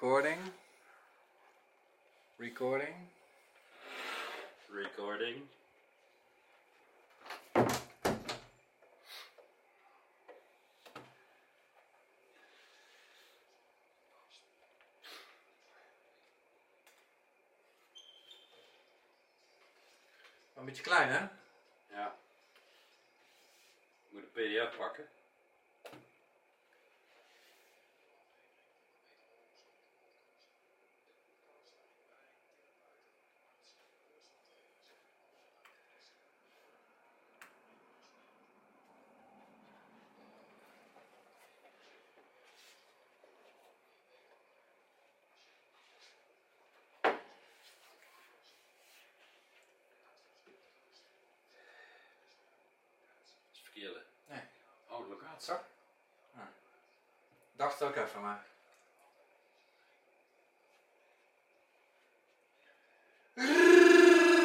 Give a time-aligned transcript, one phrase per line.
[0.00, 0.38] Recording.
[2.38, 2.94] Recording.
[4.70, 5.42] Recording.
[20.54, 21.18] Een beetje klein, hè?
[21.96, 22.16] Ja.
[24.08, 25.08] Moet een pdf pakken.
[53.78, 54.04] Verkeerde.
[54.28, 54.40] Nee.
[54.88, 55.54] Oh, locatie.
[56.34, 56.52] Ja.
[57.56, 58.46] Dacht ook even, maar.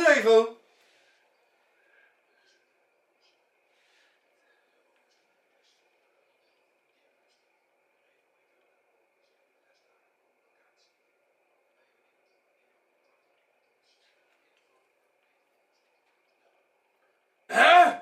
[0.05, 0.61] Revo!
[17.47, 18.01] Hè?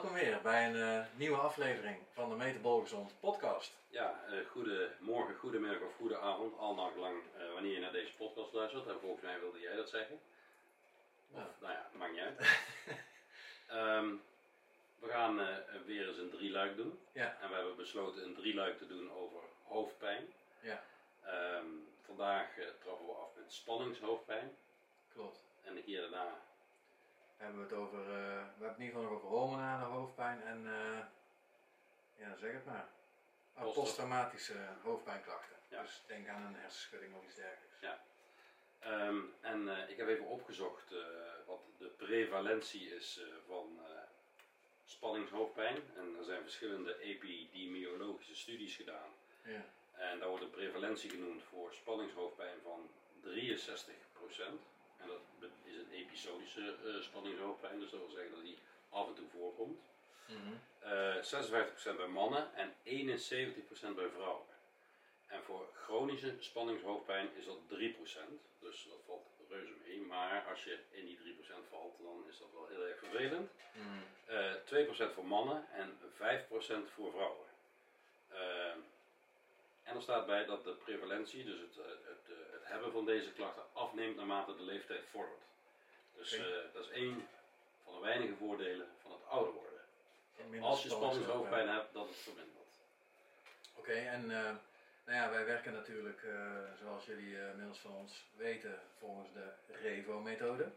[0.00, 3.72] Welkom weer bij een eh, nieuwe aflevering van de Metabol Gezond podcast.
[3.88, 8.14] Ja, eh goedemorgen, goedemiddag of goede avond, al nacht lang eh, wanneer je naar deze
[8.14, 8.86] podcast luistert.
[8.86, 10.20] En volgens mij wilde jij dat zeggen.
[11.30, 11.50] Of, Ja.
[11.60, 12.38] nou ja, maakt niet uit.
[13.78, 14.08] Ehm,
[14.98, 15.36] we gaan
[15.86, 16.98] weer eens een drieluik doen.
[17.12, 17.36] Ja.
[17.40, 20.32] En we hebben besloten een drieluik te doen over hoofdpijn.
[20.60, 20.82] Ja,
[21.24, 21.66] Ehm,
[22.04, 22.46] vandaag
[22.82, 24.56] trappen we af met spanningshoofdpijn.
[25.12, 25.40] klopt.
[25.62, 26.40] En de keer daarna,
[27.40, 30.42] We hebben het over, eh, we hebben het in ieder geval nog over hormonale hoofdpijn
[30.42, 30.98] en, eh,
[32.16, 32.88] ja zeg het maar,
[33.54, 35.56] Post- posttraumatische hoofdpijnklachten.
[35.68, 35.82] Ja.
[35.82, 37.80] Dus denk aan een hersenschudding of iets dergelijks.
[37.80, 38.00] Ja.
[38.78, 40.94] Ehm, en eh, ik heb even opgezocht
[41.46, 43.80] wat de prevalentie is van
[44.84, 45.76] spanningshoofdpijn.
[45.96, 49.10] En er zijn verschillende epidemiologische studies gedaan.
[49.44, 49.64] Ja.
[49.92, 52.90] En daar wordt een prevalentie genoemd voor spanningshoofdpijn van
[53.20, 54.60] 63%.
[54.96, 58.58] En dat is een episodische eh, spanningshoofdpijn, dus dat wil zeggen dat die
[58.88, 59.80] af en toe voorkomt.
[60.26, 60.52] Mhm.
[60.78, 64.46] Eh 56% bij mannen en 71% bij vrouwen.
[65.26, 70.00] En voor chronische spanningshoofdpijn is dat 3%, dus dat valt reuze mee.
[70.00, 73.50] Maar als je in die 3% valt, dan is dat wel heel erg vervelend.
[73.74, 74.34] Mhm.
[74.36, 77.48] Eh 2% voor mannen en 5% voor vrouwen.
[79.90, 83.32] En er staat bij dat de prevalentie, dus het, het, eh, het hebben van deze
[83.32, 85.42] klachten, afneemt naarmate de leeftijd vordert.
[86.20, 87.28] Dus eh, dat is één
[87.84, 90.62] van de weinige voordelen van het ouder worden.
[90.62, 91.68] Als je spanningshoofdpijn.
[91.68, 92.74] hebt, dat het vermindert.
[93.74, 94.54] Oké, en eh,
[95.04, 99.48] nou ja, wij werken natuurlijk, eh, zoals jullie inmiddels van ons weten, volgens de
[99.82, 100.70] REVO-methode.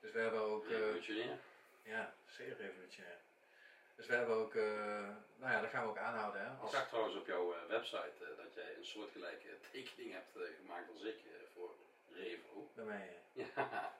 [0.00, 1.38] Dus we hebben ook, Revolutionair.
[1.82, 3.18] ja, zeer revolutionair.
[3.96, 6.40] Dus we hebben ook, nou ja, dat gaan we ook aanhouden.
[6.40, 11.02] Hè, Ik zag trouwens op jouw website dat jij een soortgelijke tekening hebt gemaakt als
[11.02, 11.16] ik
[11.54, 11.74] voor
[12.14, 12.70] Revo.
[12.74, 13.97] bij mij Ja,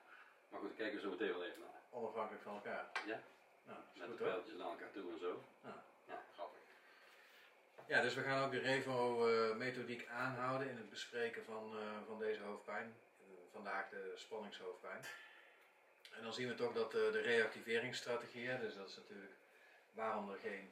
[0.49, 1.81] maar goed, kijken we zo meteen wel even naar.
[1.89, 2.89] onafhankelijk van elkaar.
[3.05, 3.19] Ja.
[3.65, 5.43] Nou, Met de pijltjes naar elkaar toe en zo.
[5.63, 5.83] Ja.
[6.07, 6.59] Ja, grappig.
[7.87, 12.41] Ja, dus we gaan ook de Revo-methodiek aanhouden in het bespreken van, eh, van deze
[12.41, 12.95] hoofdpijn.
[13.19, 15.03] Eh, vandaag de spanningshoofdpijn.
[16.11, 19.33] En dan zien we toch dat eh, de reactiveringsstrategieën, dus dat is natuurlijk
[19.91, 20.71] waarom er geen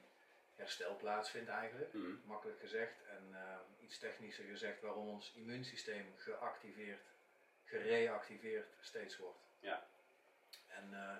[0.56, 2.10] herstel plaatsvindt eigenlijk, Mhm.
[2.24, 2.92] makkelijk gezegd.
[3.06, 3.36] En
[3.80, 7.02] iets technischer gezegd waarom ons immuunsysteem geactiveerd,
[7.64, 9.38] gereactiveerd steeds wordt.
[9.60, 9.86] Ja.
[10.66, 11.16] En eh,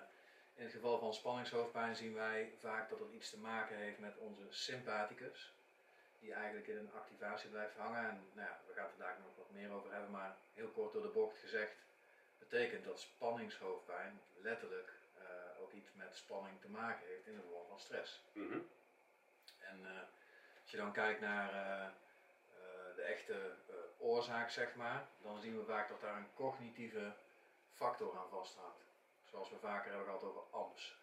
[0.53, 4.17] in het geval van spanningshoofdpijn zien wij vaak dat het iets te maken heeft met
[4.17, 5.53] onze sympathicus
[6.19, 8.09] die eigenlijk in een activatie blijft hangen.
[8.09, 10.93] En nou ja, we gaan het vandaag nog wat meer over hebben, maar heel kort
[10.93, 11.75] door de bocht gezegd,
[12.39, 17.67] betekent dat spanningshoofdpijn letterlijk eh, ook iets met spanning te maken heeft in de vorm
[17.67, 18.21] van stress.
[18.31, 18.59] Mhm.
[19.59, 20.01] En eh,
[20.61, 21.51] als je dan kijkt naar
[22.95, 23.55] de echte
[23.97, 27.13] oorzaak, zeg maar, dan zien we vaak dat daar een cognitieve
[27.79, 28.83] factor aan vasthangt.
[29.29, 30.95] Zoals we vaker hebben gehad over AMS.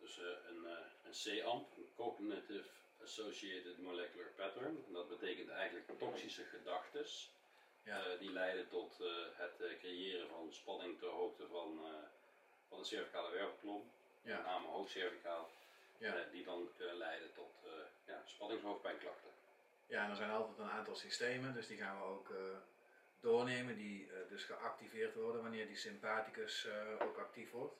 [0.00, 2.68] Dus eh, een, eh, een CAMP, een Cognitive
[3.02, 4.84] Associated Molecular Pattern.
[4.86, 7.06] En dat betekent eigenlijk toxische gedachten.
[7.82, 8.04] Ja.
[8.04, 8.98] eh, die leiden tot
[9.34, 11.80] het creëren van spanning ter hoogte van,
[12.68, 13.90] van de cervicale wervelkolom.
[14.22, 14.36] Ja.
[14.36, 15.50] Met name hoogcervicaal.
[15.98, 16.24] Ja.
[16.30, 17.54] die dan kunnen leiden tot
[18.06, 19.30] ja, spanningshoofdpijnklachten.
[19.86, 22.28] Ja, en er zijn altijd een aantal systemen, dus die gaan we ook
[23.24, 27.74] doornemen, die eh, dus geactiveerd worden wanneer die sympathicus eh, ook actief wordt.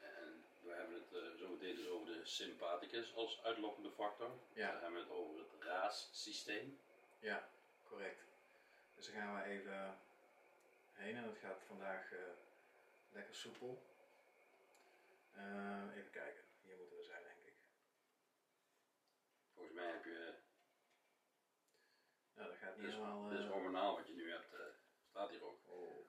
[0.00, 4.30] En we hebben het zo meteen dus over de sympathicus als uitlokkende factor.
[4.52, 4.74] Ja.
[4.74, 6.78] We hebben het over het RAAS-systeem.
[7.18, 7.48] Ja,
[7.88, 8.20] correct.
[8.94, 9.98] Dus daar gaan we even
[10.92, 12.12] heen en het gaat vandaag
[13.12, 13.82] lekker soepel.
[15.96, 17.54] Even kijken, hier moeten we zijn denk ik.
[19.54, 20.34] Volgens mij heb je,
[22.42, 23.28] Nou, dat gaat niet dit is, helemaal...
[23.28, 24.60] dit is eh, hormonaal wat je nu hebt, eh,
[25.08, 25.58] staat hier ook.
[25.66, 26.06] Oh.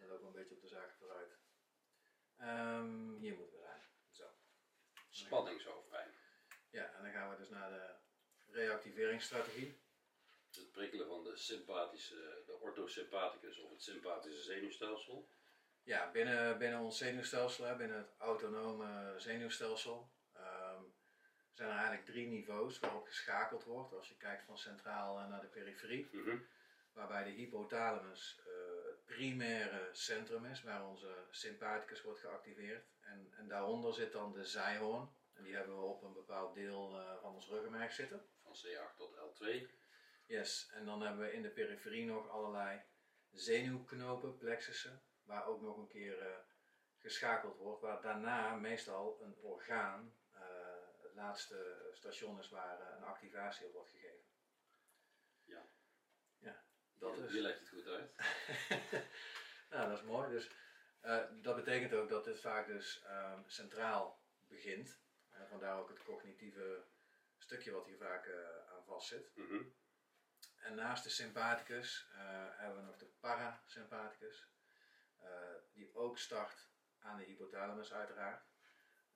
[0.00, 1.38] Dat loopt een beetje op de zaak vooruit.
[2.36, 3.82] Ehm, hier moeten we zijn.
[4.10, 4.24] Zo.
[5.10, 6.14] Spanningshoofdpijn.
[6.70, 7.94] Ja, en dan gaan we dus naar de
[8.52, 9.80] reactiveringsstrategie.
[10.48, 15.28] Dus het prikkelen van de sympathische, de orthosympathicus of het sympathische zenuwstelsel.
[15.82, 20.10] Ja, binnen, binnen ons zenuwstelsel, binnen het autonome zenuwstelsel,
[21.60, 25.40] zijn er eigenlijk drie niveaus waarop geschakeld wordt als je kijkt van centraal eh, naar
[25.40, 26.08] de periferie.
[26.12, 26.38] Mhm.
[26.92, 32.86] Waarbij de hypothalamus eh, het primaire centrum is, waar onze sympathicus wordt geactiveerd.
[33.00, 35.08] En, en daaronder zit dan de zijhoorn.
[35.32, 38.26] En die hebben we op een bepaald deel eh, van ons ruggenmerg zitten.
[38.42, 39.70] Van C8 tot L2.
[40.26, 42.80] Yes, en dan hebben we in de periferie nog allerlei
[43.30, 46.44] zenuwknopen, plexussen, waar ook nog een keer
[46.98, 47.80] geschakeld wordt.
[47.80, 50.14] Waar daarna meestal een orgaan
[51.20, 54.24] laatste station is waar eh, een activatie op wordt gegeven.
[55.44, 55.66] Ja.
[56.38, 56.64] Ja,
[56.98, 57.32] dat je, is.
[57.32, 58.14] je legt het goed uit.
[59.70, 60.30] nou, dat is mooi.
[60.30, 60.50] Dus
[61.00, 65.00] eh, dat betekent ook dat dit vaak dus ehm, centraal begint.
[65.30, 66.84] En vandaar ook het cognitieve
[67.38, 69.30] stukje wat hier vaak eh, aan vastzit.
[69.34, 69.62] Mhm.
[70.56, 74.48] En naast de sympathicus eh, hebben we nog de parasympathicus,
[75.16, 76.68] eh, die ook start
[76.98, 78.49] aan de hypothalamus uiteraard.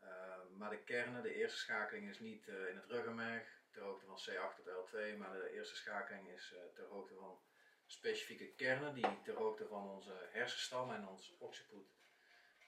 [0.05, 4.07] Eh, maar de kernen, de eerste schakeling is niet eh, in het ruggenmerg, ter hoogte
[4.07, 7.41] van C8 tot L2, maar de eerste schakeling is eh, ter hoogte van
[7.87, 11.87] specifieke kernen die ter hoogte van onze hersenstam en ons occiput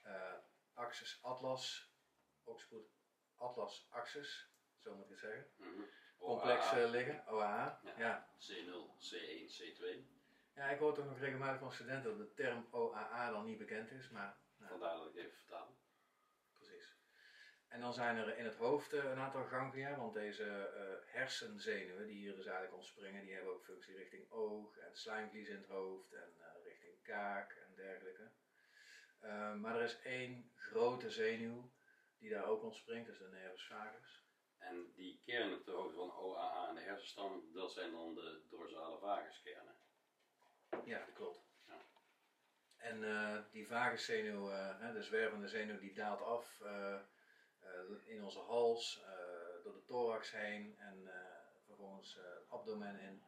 [0.03, 0.33] eh,
[0.73, 1.93] axis atlas,
[2.43, 2.87] occiput
[3.35, 5.81] atlas axis, zo moet ik het zeggen, Mhm.
[6.17, 7.79] complex OAA, eh, liggen, OAA.
[7.83, 7.93] Ja.
[7.97, 8.29] ja.
[8.39, 10.05] C0, C1, C2.
[10.55, 13.91] Ja, ik hoor toch nog regelmatig van studenten dat de term OAA dan niet bekend
[13.91, 15.76] is, maar nou, Vandaar dat ik even vertaal.
[17.67, 22.07] En dan zijn er in het hoofd eh, een aantal ganglia, want deze eh, hersenzenuwen
[22.07, 25.67] die hier dus eigenlijk ontspringen, die hebben ook functie richting oog en slijmvlies in het
[25.67, 28.31] hoofd en eh, richting kaak en dergelijke.
[29.57, 31.71] Maar er is één grote zenuw
[32.17, 34.25] die daar ook ontspringt, dus de nervus vagus.
[34.57, 38.99] En die kernen ter hoogte van OAA en de hersenstam, dat zijn dan de dorsale
[38.99, 39.75] vaguskernen.
[40.85, 41.39] Ja, dat klopt.
[41.65, 41.85] Ja.
[42.77, 44.47] En die vaguszenuw,
[44.93, 46.61] de zwervende zenuw, die daalt af
[48.05, 53.23] in onze hals, eh, door de thorax heen en eh, vervolgens eh, het abdomen in.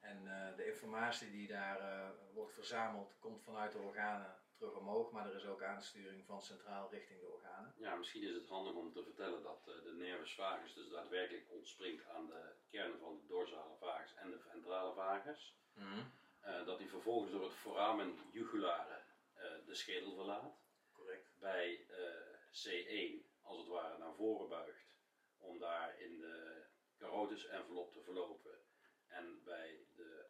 [0.00, 5.10] En eh, de informatie die daar eh, wordt verzameld, komt vanuit de organen terug omhoog,
[5.10, 7.74] maar er is ook aansturing van centraal richting de organen.
[7.76, 11.46] Ja, misschien is het handig om te vertellen dat eh, de nervus vagus dus daadwerkelijk
[11.50, 15.58] ontspringt aan de kernen van de dorsale vagus en de ventrale vagus.
[16.40, 19.02] Eh, dat die vervolgens door het foramen jugulare
[19.34, 20.60] eh, de schedel verlaat.
[20.92, 21.32] Correct.
[21.38, 24.96] Bij eh, C1 als het ware naar voren buigt
[25.38, 26.64] om daar in de
[26.96, 28.58] carotis envelop te verlopen.
[29.06, 30.26] En bij de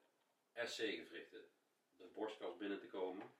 [0.54, 1.50] SC-gewrichten
[1.96, 3.34] de borstkas binnen te komen.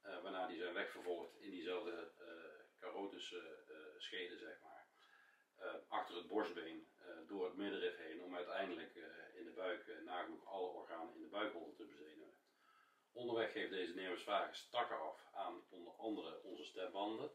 [0.00, 4.86] Eh, waarna die zijn wegvervolgd in diezelfde eh carotis eh, eh, schede, zeg maar.
[5.56, 9.88] Eh, achter het borstbeen, eh, door het middenrif heen, om uiteindelijk eh, in de buik
[9.88, 12.34] eh, nagenoeg alle organen in de buikholte te bezenuwen.
[13.12, 17.30] Onderweg geeft deze nervus vagus takken af aan onder andere onze stembanden.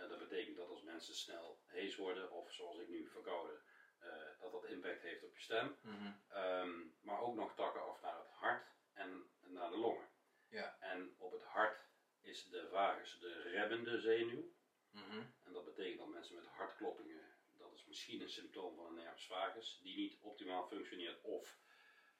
[0.00, 3.60] Eh, dat betekent dat als mensen snel hees worden, of zoals ik nu verkouden,
[3.98, 5.76] eh, dat dat impact heeft op je stem.
[5.82, 6.12] Mhm.
[6.28, 10.08] Ehm, maar ook nog takken af naar het hart en naar de longen.
[10.48, 10.76] Ja.
[10.80, 11.88] En op het hart
[12.20, 14.52] is de vagus de rebbende zenuw.
[14.90, 15.22] Mhm.
[15.42, 19.26] En dat betekent dat mensen met hartkloppingen, dat is misschien een symptoom van een nervus
[19.26, 21.20] vagus, die niet optimaal functioneert.
[21.22, 21.58] Of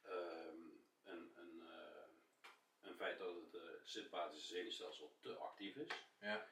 [0.03, 0.59] ehm,
[1.05, 2.09] een, een, eh,
[2.81, 5.89] een feit dat het sympathische zenuwstelsel te actief is.
[6.21, 6.49] Ja.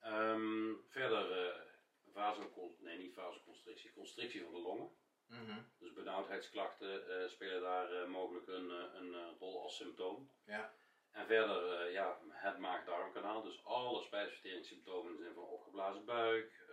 [0.00, 1.68] Ehm, verder eh
[2.12, 4.90] vasocon- nee niet vasoconstrictie, constrictie van de longen.
[5.26, 5.62] Mhm.
[5.78, 10.30] Dus benauwdheidsklachten eh, spelen daar eh, mogelijk een, een rol als symptoom.
[10.44, 10.74] Ja.
[11.10, 16.64] En verder ja, het maag-darmkanaal, dus alle spijsverteringssymptomen zijn van opgeblazen buik,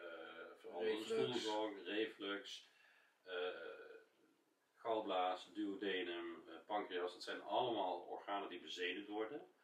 [0.57, 2.69] veranderde stoelgang, reflux,
[4.75, 7.13] galblaas, duodenum, pancreas.
[7.13, 9.56] Dat zijn allemaal organen die bezenuwd worden.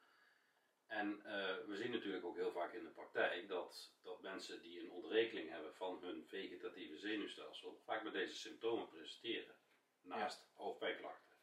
[0.87, 4.79] En eh, we zien natuurlijk ook heel vaak in de praktijk dat, dat mensen die
[4.79, 9.55] een ontrekeling hebben van hun vegetatieve zenuwstelsel vaak met deze symptomen presenteren.
[10.01, 11.33] Naast hoofdpijnklachten.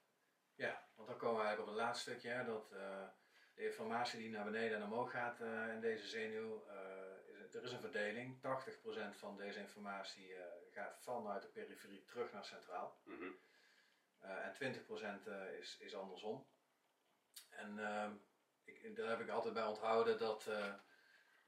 [0.55, 3.09] Ja, want dan komen we eigenlijk op het laatste stukje, hè, dat eh,
[3.55, 6.65] de informatie die naar beneden en omhoog gaat eh, in deze zenuw,
[7.27, 8.37] is, er is een verdeling.
[8.37, 10.35] 80% van deze informatie
[10.71, 13.01] gaat vanuit de periferie terug naar centraal.
[13.05, 13.31] Mhm.
[14.21, 16.47] En 20% eh, is, is andersom.
[17.51, 18.13] En ehm,
[18.79, 20.75] ik, daar heb ik altijd bij onthouden dat eh,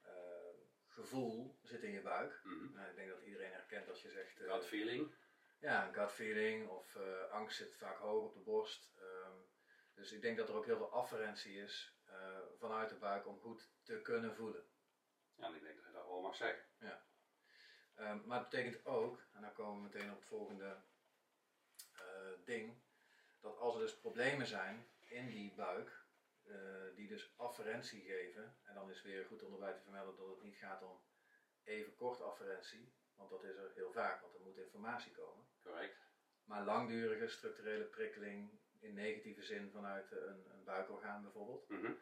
[0.02, 0.54] eh,
[0.86, 2.40] gevoel zit in je buik.
[2.44, 2.72] Mhm.
[2.72, 4.40] Nou, ik denk dat iedereen herkent als je zegt...
[4.40, 5.14] eh, Gut feeling.
[5.58, 6.96] ja, een gut feeling of
[7.30, 8.90] angst zit vaak hoog op de borst.
[8.96, 9.36] Ehm,
[9.94, 11.96] dus ik denk dat er ook heel veel afferentie is
[12.58, 14.64] vanuit de buik om goed te kunnen voelen.
[15.34, 16.64] Ja, en ik denk dat je dat wel mag zeggen.
[17.94, 20.76] Ehm, maar het betekent ook, en dan komen we meteen op het volgende
[22.44, 22.82] ding,
[23.40, 26.01] dat als er dus problemen zijn in die buik,
[26.44, 30.26] eh, die dus afferentie geven, en dan is weer goed om erbij te vermelden dat
[30.28, 31.02] het niet gaat om
[31.64, 35.46] even kort afferentie, want dat is er heel vaak, want er moet informatie komen.
[35.62, 35.96] Correct.
[36.44, 41.92] Maar langdurige structurele prikkeling in negatieve zin vanuit eh, een, een buikorgaan bijvoorbeeld, Mhm.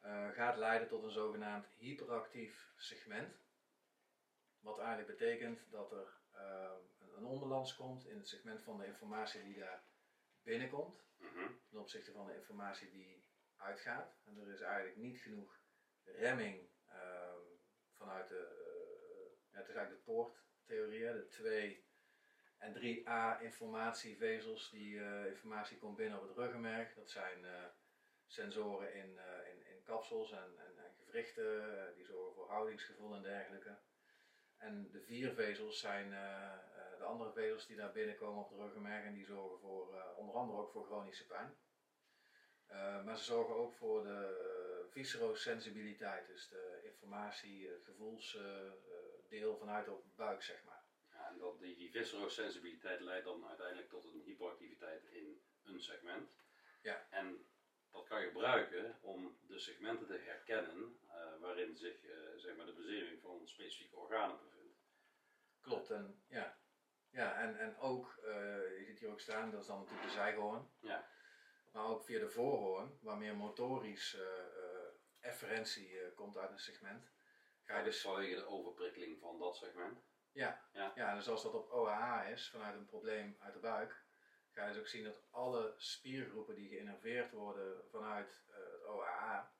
[0.00, 3.42] eh, gaat leiden tot een zogenaamd hyperactief segment.
[4.60, 6.22] Wat eigenlijk betekent dat er
[6.98, 9.84] een, een onbalans komt in het segment van de informatie die daar
[10.42, 11.50] binnenkomt Mhm.
[11.68, 13.23] ten opzichte van de informatie die
[13.64, 14.16] uitgaat.
[14.24, 15.60] En er is eigenlijk niet genoeg
[16.04, 17.44] remming ehm,
[17.96, 21.86] vanuit de, eh, ja, het is eigenlijk de poorttheorie, de 2
[22.58, 26.94] en 3A informatievezels die eh, informatie komt binnen op het ruggenmerg.
[26.94, 27.64] Dat zijn eh,
[28.26, 29.20] sensoren in,
[29.52, 33.78] in, in kapsels en, en, en gewrichten, die zorgen voor houdingsgevoel en dergelijke.
[34.56, 36.10] En de vier vezels zijn
[36.98, 40.58] de andere vezels die daar binnenkomen op het ruggenmerg en die zorgen voor, onder andere
[40.58, 41.56] ook voor chronische pijn.
[42.74, 44.18] Eh, maar ze zorgen ook voor de
[44.86, 50.82] uh, viscerosensibiliteit, dus de informatie, het gevoelsdeel vanuit de buik, zeg maar.
[51.12, 56.30] Ja, en dat die, die viscerosensibiliteit leidt dan uiteindelijk tot een hyperactiviteit in een segment.
[56.82, 57.06] Ja.
[57.10, 57.46] En
[57.90, 62.66] dat kan je gebruiken om de segmenten te herkennen eh, waarin zich eh, zeg maar
[62.66, 64.78] de bezering van specifieke organen bevindt.
[65.60, 66.58] Klopt, en ja.
[67.10, 70.12] Ja, en, en ook, eh, je ziet hier ook staan, dat is dan natuurlijk de
[70.12, 70.68] zijhoorn.
[70.80, 71.08] Ja.
[71.74, 74.86] Maar ook via de voorhoorn, waar meer motorisch eh, eh,
[75.20, 77.12] efferentie eh, komt uit een segment.
[77.62, 79.98] Ga je dus vanwege de overprikkeling van dat segment.
[80.32, 80.92] Ja, Ja.
[80.94, 81.14] ja.
[81.14, 84.04] dus als dat op OAA is, vanuit een probleem uit de buik,
[84.50, 89.52] ga je dus ook zien dat alle spiergroepen die geïnnerveerd worden vanuit het OAA,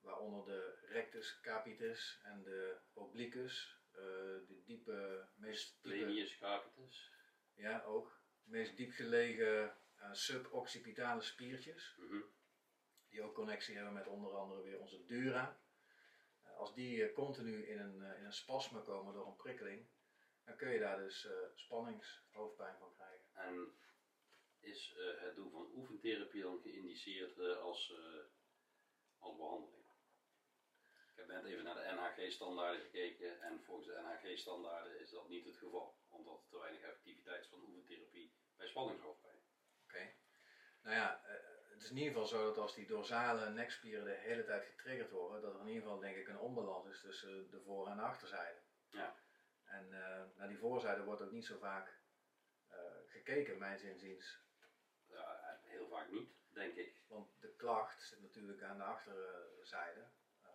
[0.00, 4.00] waaronder de rectus capitis en de obliquus, eh,
[4.48, 7.12] de diepe, meest diepe, Plenius capitis.
[7.54, 9.76] ja ook, meest diep gelegen
[10.12, 12.20] suboccipitale spiertjes, Mhm.
[13.08, 15.60] die ook connectie hebben met onder andere weer onze dura.
[16.42, 19.86] Eh, Als die eh, continu in een, eh, in een spasme komen door een prikkeling,
[20.44, 23.26] dan kun je daar dus eh, spanningshoofdpijn van krijgen.
[23.32, 23.72] En
[24.60, 28.24] is eh, het doen van oefentherapie dan geïndiceerd eh, als, eh,
[29.18, 29.86] als behandeling?
[31.10, 35.44] Ik heb net even naar de NHG-standaarden gekeken en volgens de NHG-standaarden is dat niet
[35.44, 39.27] het geval, omdat er te weinig effectiviteit is van oefentherapie bij spanningshoofdpijn.
[40.88, 41.32] Nou ja, eh,
[41.70, 45.10] het is in ieder geval zo dat als die dorsale nekspieren de hele tijd getriggerd
[45.10, 47.96] worden, dat er in ieder geval denk ik een onbalans is tussen de voor- en
[47.96, 48.58] de achterzijde.
[48.90, 49.16] Ja.
[49.64, 52.00] En eh, naar die voorzijde wordt ook niet zo vaak
[52.68, 54.40] eh, gekeken, mijns inziens.
[55.08, 57.02] Ja, heel vaak niet, denk ik.
[57.08, 60.00] Want de klacht zit natuurlijk aan de achterzijde,
[60.42, 60.50] eh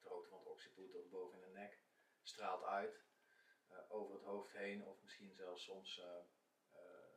[0.00, 1.78] ter hoogte van het occiput of boven in de nek,
[2.22, 3.02] straalt uit
[3.88, 6.02] over het hoofd heen of misschien zelfs soms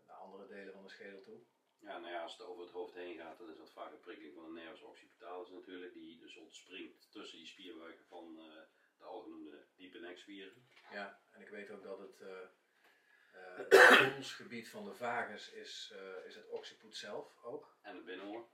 [0.06, 1.46] naar andere delen van de schedel toe.
[1.80, 4.00] Ja, nou ja, als het over het hoofd heen gaat, dan is dat vaak een
[4.00, 8.62] prikkeling van de nervus occipitalis natuurlijk, die dus ontspringt tussen die spierbuiken van eh,
[8.98, 10.68] de algenoemde diepe nekspieren.
[10.92, 12.20] Ja, en ik weet ook dat het,
[13.70, 15.94] het gevoelsgebied van de vagus is,
[16.26, 17.78] is het occiput zelf ook.
[17.82, 18.48] En het binnenoor.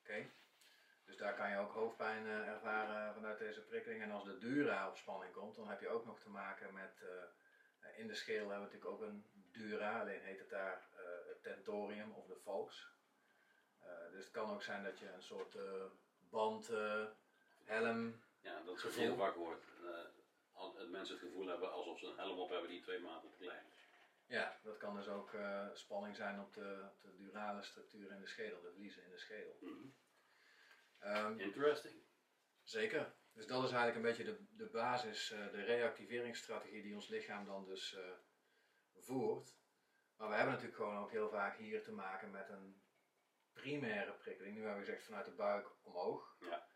[0.00, 0.30] Oké.
[1.04, 4.02] Dus daar kan je ook hoofdpijn ervaren vanuit deze prikkeling.
[4.02, 7.04] En als de dura op spanning komt, dan heb je ook nog te maken met.
[7.96, 10.88] in de schedel hebben we natuurlijk ook een dura, alleen heet het daar
[11.40, 12.88] tentorium of de falx.
[13.80, 15.84] Eh, dus het kan ook zijn dat je een soort eh,
[16.30, 17.06] band, eh,
[17.64, 18.22] helm.
[18.40, 19.02] Ja, dat is Gevoel.
[19.02, 19.64] heel vaak wordt.
[20.76, 23.36] het mensen het gevoel hebben alsof ze een helm op hebben die twee maten te
[23.36, 23.88] klein is.
[24.26, 25.30] Ja, dat kan dus ook
[25.74, 29.18] spanning zijn op de, op de durale structuur in de schedel, de vliezen in de
[29.18, 29.56] schedel.
[29.60, 29.88] Mhm.
[30.98, 31.94] Ehm, Interesting.
[32.62, 33.14] Zeker.
[33.32, 37.64] Dus dat is eigenlijk een beetje de, de basis, de reactiveringsstrategie die ons lichaam dan
[37.64, 37.96] dus
[38.98, 39.59] voert.
[40.20, 42.82] Maar we hebben natuurlijk gewoon ook heel vaak hier te maken met een
[43.52, 44.54] primaire prikkeling.
[44.54, 46.36] Nu hebben we gezegd vanuit de buik omhoog.
[46.40, 46.66] Ja.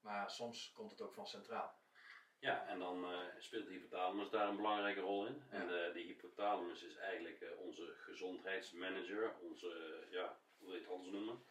[0.00, 1.80] Maar soms komt het ook van centraal.
[2.38, 5.42] Ja, en dan eh, speelt de hypothalamus daar een belangrijke rol in.
[5.50, 10.82] En de, de hypothalamus is eigenlijk eh, onze gezondheidsmanager, onze, eh, ja, hoe wil je
[10.82, 11.44] het anders noemen?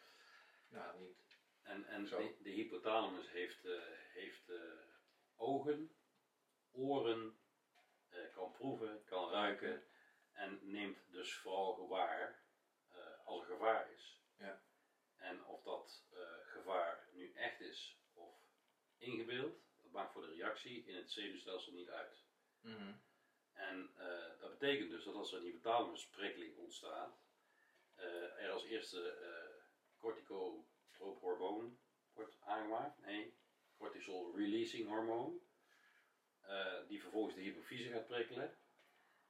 [0.68, 1.38] nou, niet.
[1.62, 2.18] En, en Zo.
[2.18, 4.56] de, de hypothalamus heeft, eh, heeft eh,
[5.36, 5.96] ogen,
[6.70, 7.38] oren,
[8.08, 9.84] eh, kan proeven, kan ruiken
[10.36, 12.42] en neemt dus vooral gewaar
[12.90, 14.20] eh, als er gevaar is.
[14.38, 14.62] Ja.
[15.16, 18.34] En of dat eh, gevaar nu echt is of
[18.98, 22.24] ingebeeld, dat maakt voor de reactie in het zenuwstelsel niet uit.
[22.60, 22.92] Mhm.
[23.52, 27.24] En eh, dat betekent dus dat als er een hypothalamusprikkeling ontstaat,
[28.38, 29.16] er als eerste
[29.98, 31.78] corticotroop hormoon
[32.12, 33.00] wordt aangemaakt.
[33.00, 33.38] Nee,
[33.76, 35.40] cortisol releasing hormoon.
[36.88, 38.58] die vervolgens de hypofyse gaat prikkelen.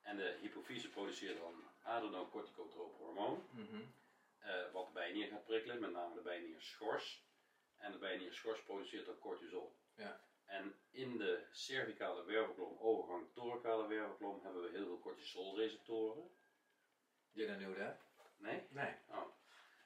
[0.07, 3.49] En de hypofyse produceert dan adrenocorticotroop hormoon.
[3.51, 3.83] Mhm.
[4.39, 7.25] eh, wat de bijnier gaat prikkelen, met name de bijnierschors.
[7.77, 9.77] En de bijnierschors produceert dan cortisol.
[9.95, 10.21] Ja.
[10.45, 16.31] En in de cervicale wervelkolom, overgang thoracale wervelkolom, hebben we heel veel cortisolreceptoren.
[17.33, 17.93] Dit nieuw, hè?
[18.37, 18.63] Nee?
[18.71, 18.95] Nee.
[19.09, 19.35] Oh.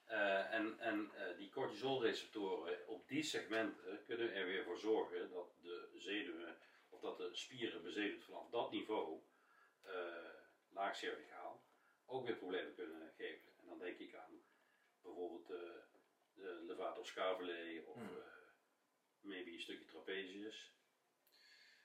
[0.04, 5.54] Eh, en en eh, die cortisolreceptoren op die segmenten kunnen er weer voor zorgen dat
[5.62, 6.58] de zenuwen
[6.88, 9.20] of dat de spieren bezenuwd vanaf dat niveau,
[9.90, 10.28] eh
[10.68, 11.64] laag cervicaal,
[12.04, 13.52] ook weer problemen kunnen geven.
[13.58, 14.44] En dan denk ik aan
[15.02, 15.82] bijvoorbeeld eh,
[16.32, 17.02] de levator
[17.86, 18.16] of Hmm.
[18.16, 18.24] eh,
[19.20, 20.78] maybe een stukje trapezius.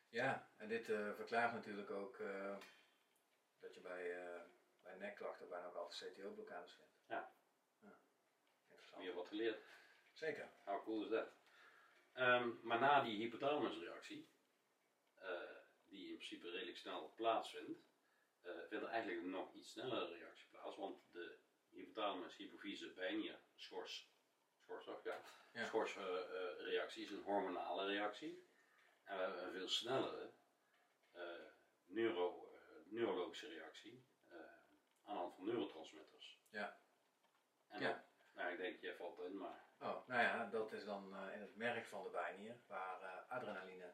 [0.09, 2.17] Ja, en dit verklaart natuurlijk ook
[3.59, 4.41] dat je bij,
[4.81, 6.91] bij nekklachten bijna ook altijd CTO-blokkades vindt.
[7.07, 7.35] Ja.
[7.79, 7.99] ja.
[8.69, 9.03] Interessant.
[9.03, 9.63] Weer wat geleerd.
[10.13, 10.49] Zeker.
[10.63, 11.33] How cool is dat?
[12.13, 14.29] Ehm, maar na die hypothalamusreactie,
[15.15, 17.79] eh, die in principe redelijk snel plaatsvindt,
[18.45, 21.37] eh vindt er eigenlijk nog iets snellere reactie plaats, want de
[21.69, 24.09] hypothalamus, hypofyse, bijnier, schors,
[24.63, 25.03] schors toch?
[25.03, 25.21] Ja.
[25.51, 25.65] Ja.
[25.65, 28.49] Schors, eh, eh, reactie is een hormonale reactie.
[29.03, 30.31] En we hebben een veel snellere
[31.11, 31.45] eh,
[31.85, 34.37] neuro, eh, neurologische reactie eh,
[35.03, 36.39] aan de hand van neurotransmitters.
[36.49, 36.79] Ja.
[37.67, 37.89] En Ja.
[37.91, 41.33] dan- nou, ik denk, jij valt in, maar Oh, nou ja, dat is dan eh,
[41.33, 43.93] in het merk van de bijnier, waar eh, adrenaline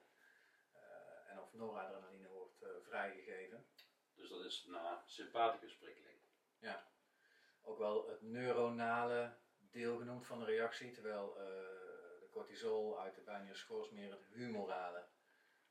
[0.72, 3.66] eh, en of noradrenaline wordt eh, vrijgegeven.
[4.22, 6.20] Dus dat is na sympathicus prikkeling.
[7.64, 9.34] Ook wel het neuronale
[9.72, 11.44] deel genoemd van de reactie, terwijl eh,
[12.20, 15.06] de cortisol uit de bijnierschors meer het humorale,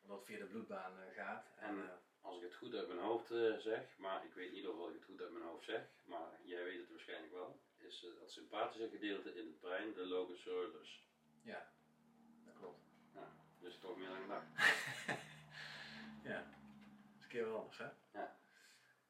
[0.03, 1.47] omdat het via de bloedbaan eh, gaat.
[1.57, 3.27] En, En- eh, Als ik het goed uit mijn hoofd
[3.63, 6.65] zeg, maar ik weet niet of ik het goed uit mijn hoofd zeg, maar jij
[6.65, 11.07] weet het waarschijnlijk wel, is dat sympathische gedeelte in het brein de locus coeruleus.
[11.43, 11.73] ja,
[12.45, 12.81] dat klopt.
[13.61, 14.47] Dus toch meer dan gedacht.
[16.23, 17.89] Ja, dat is een keer wel anders, hè?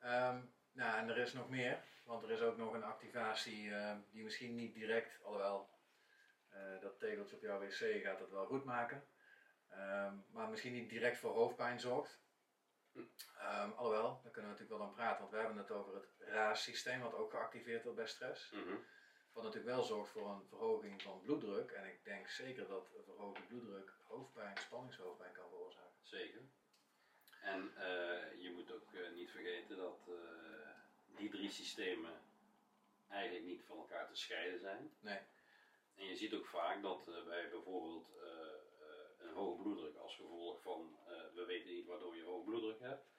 [0.00, 0.40] Ehm,
[0.72, 4.24] nou, en er is nog meer, want er is ook nog een activatie eh, die
[4.24, 5.70] misschien niet direct, alhoewel
[6.48, 9.04] eh, dat tegeltje op jouw wc gaat het wel goed maken,
[9.70, 12.18] Ehm, maar misschien niet direct voor hoofdpijn zorgt.
[13.38, 16.08] Ehm, alhoewel, daar kunnen we natuurlijk wel aan praten, want we hebben het over het
[16.18, 18.50] RAAS-systeem, wat ook geactiveerd wordt bij stress.
[18.50, 18.76] Mhm.
[19.32, 21.70] Wat natuurlijk wel zorgt voor een verhoging van bloeddruk.
[21.70, 25.98] En ik denk zeker dat een verhoogde bloeddruk hoofdpijn, spanningshoofdpijn kan veroorzaken.
[26.02, 26.40] Zeker.
[27.40, 30.70] En eh, je moet ook eh, niet vergeten dat eh,
[31.16, 32.20] die drie systemen
[33.08, 34.92] eigenlijk niet van elkaar te scheiden zijn.
[35.00, 35.18] Nee.
[35.94, 38.08] En je ziet ook vaak dat bij bijvoorbeeld
[39.18, 40.96] een hoge bloeddruk als gevolg van
[41.34, 43.10] we weten niet waardoor je hoge bloeddruk hebt.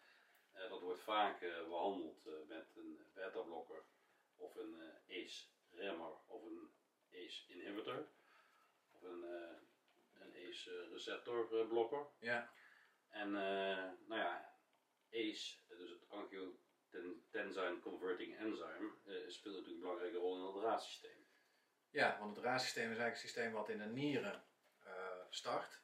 [0.69, 3.83] Dat wordt vaak eh, behandeld eh, met een beta-blokker
[4.35, 6.71] of een ACE-remmer of een
[7.13, 8.07] ACE-inhibitor
[8.91, 9.23] of een,
[10.19, 12.05] een ACE-receptor-blokker.
[12.19, 12.51] Ja,
[13.11, 14.55] En eh, nou ja,
[15.11, 21.27] ACE, dus het angiotensin converting enzyme, eh, speelt natuurlijk een belangrijke rol in het raadsysteem.
[21.89, 24.43] ja want het RAAS-systeem is eigenlijk een systeem wat in de nieren
[24.83, 25.81] eh, start.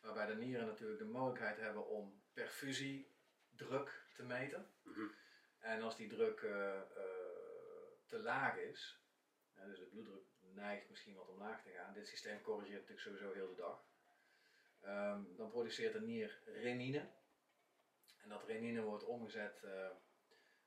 [0.00, 4.74] Waarbij de nieren natuurlijk de mogelijkheid hebben om perfusiedruk te meten.
[4.82, 5.06] Mhm.
[5.58, 6.38] En als die druk
[8.06, 9.02] te laag is,
[9.54, 13.48] dus de bloeddruk neigt misschien wat omlaag te gaan, dit systeem corrigeert natuurlijk sowieso heel
[13.48, 13.84] de dag,
[14.84, 17.10] Ehm, dan produceert de nier renine.
[18.22, 19.90] En dat renine wordt omgezet eh,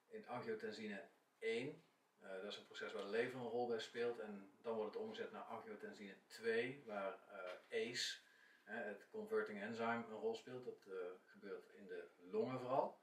[0.08, 1.84] in angiotensine 1.
[2.19, 4.19] Eh, dat is een proces waar de lever een rol bij speelt.
[4.19, 8.19] En dan wordt het omgezet naar angiotensine 2, waar eh, ACE,
[8.63, 10.65] het converting enzyme, een rol speelt.
[10.65, 10.88] Dat
[11.25, 12.99] gebeurt in de longen vooral.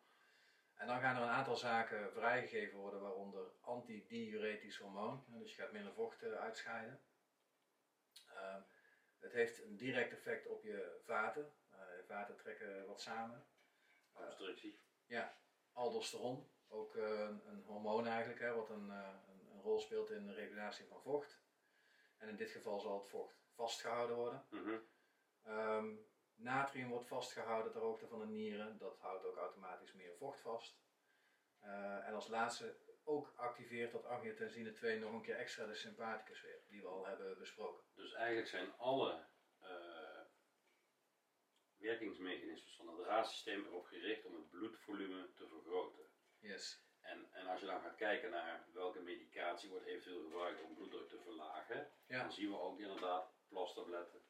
[0.75, 5.25] En dan gaan er een aantal zaken vrijgegeven worden, waaronder antidiuretisch hormoon.
[5.29, 7.01] Dus je gaat minder vocht uitscheiden.
[9.25, 11.53] Het heeft een direct effect op je vaten.
[11.71, 13.47] Eh, je vaten trekken wat samen.
[14.13, 14.79] Eh, Constrictie.
[15.73, 20.27] aldosteron, ook eh, een, een hormoon eigenlijk, hè, wat een, een, een rol speelt in
[20.27, 21.43] de regulatie van vocht.
[22.17, 24.47] En in dit geval zal het vocht vastgehouden worden.
[24.51, 24.79] Mhm.
[25.43, 25.95] Ehm,
[26.35, 30.83] natrium wordt vastgehouden ter hoogte van de nieren, dat houdt ook automatisch meer vocht vast.
[32.05, 36.61] En als laatste ook activeert dat angiotensine 2 nog een keer extra de sympathicus weer,
[36.69, 37.85] die we al hebben besproken.
[37.95, 39.27] Dus eigenlijk zijn alle
[39.61, 40.21] eh,
[41.79, 46.05] werkingsmechanismes van het raadsysteem erop gericht om het bloedvolume te vergroten.
[46.39, 46.83] Yes.
[47.01, 51.09] En, en als je dan gaat kijken naar welke medicatie wordt eventueel gebruikt om bloeddruk
[51.09, 52.19] te verlagen, Ja.
[52.21, 54.23] dan zien we ook inderdaad plastabletten,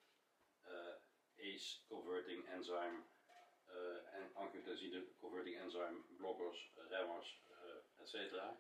[0.61, 0.95] eh
[1.39, 3.03] ACE converting enzyme
[3.67, 7.44] eh, en angiotensine converting enzyme blokkers, eh, remmers, eh
[8.05, 8.57] et cetera.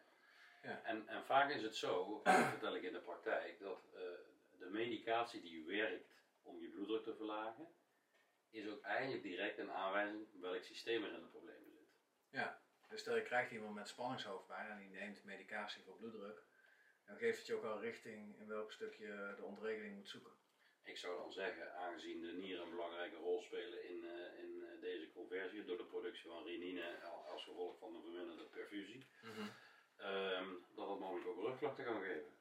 [0.62, 0.82] Ja.
[0.84, 4.00] En, en vaak is het zo, dat vertel ik in de praktijk, dat eh,
[4.58, 7.68] de medicatie die werkt om je bloeddruk te verlagen,
[8.50, 11.88] is ook eigenlijk direct een aanwijzing welk systeem er in de problemen zit.
[12.30, 16.42] Ja, dus stel je krijgt iemand met spanningshoofdpijn en die neemt medicatie voor bloeddruk,
[17.06, 20.32] dan geeft het je ook al richting in welk stuk je de ontregeling moet zoeken.
[20.82, 25.12] Ik zou dan zeggen, aangezien de nieren een belangrijke rol spelen in, eh, in deze
[25.12, 29.06] conversie door de productie van renine al- als gevolg van een verminderde perfusie,
[29.96, 32.32] ehm, dat het mogelijk ook rugklachten kan geven.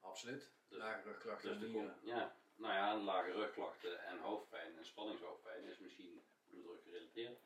[0.00, 0.54] Absoluut.
[0.68, 5.78] Dus- Lage rugklachten, Dus de, ja, nou ja, lage rugklachten en hoofdpijn en spanningshoofdpijn is
[5.78, 7.38] misschien bloeddruk gerelateerd.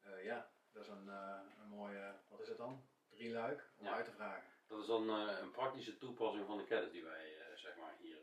[0.00, 2.86] Eh, ja, dat is een, eh, een mooie, wat is het dan?
[3.08, 3.94] Drie luik om Ja.
[3.94, 4.50] uit te vragen.
[4.66, 8.20] Dat is dan eh, een praktische toepassing van de kennis die wij zeg maar hier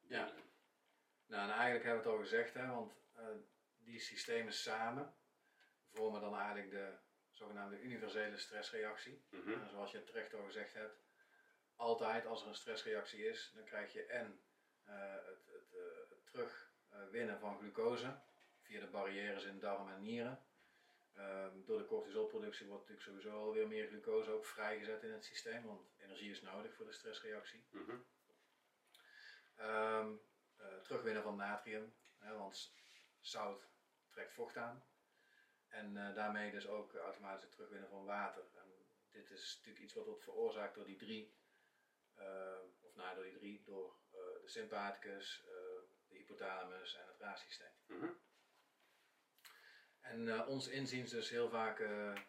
[0.00, 0.32] Ja.
[1.26, 2.92] Nou, en eigenlijk hebben we het al gezegd, hè, want
[3.88, 5.14] die systemen samen
[5.90, 6.96] vormen dan eigenlijk de
[7.30, 9.26] zogenaamde universele stressreactie.
[9.30, 9.52] Mhm.
[9.52, 10.98] En zoals je terecht al gezegd hebt,
[11.76, 14.40] altijd als er een stressreactie is, dan krijg je en
[14.84, 15.70] eh, het, het,
[16.08, 18.20] het terugwinnen van glucose
[18.60, 20.42] via de barrières in darm en nieren.
[21.14, 25.64] Ehm, door de cortisolproductie wordt natuurlijk sowieso alweer meer glucose ook vrijgezet in het systeem,
[25.64, 27.66] want energie is nodig voor de stressreactie.
[27.70, 27.96] Mhm.
[29.56, 30.12] Ehm,
[30.56, 32.72] eh, terugwinnen van natrium, hè, want
[33.20, 33.68] zout
[34.18, 34.84] trekt vocht aan.
[35.68, 38.44] En eh, daarmee dus ook automatisch het terugwinnen van water.
[38.54, 38.68] En
[39.10, 41.36] dit is natuurlijk iets wat wordt veroorzaakt door die drie,
[42.14, 45.42] eh, of nou door die drie, door eh, de sympathicus,
[46.08, 47.72] de hypothalamus en het raadsysteem.
[47.86, 48.10] Mhm.
[50.00, 51.78] En eh, ons inziens dus heel vaak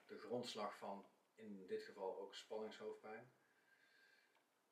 [0.07, 3.33] de grondslag van, in dit geval ook spanningshoofdpijn.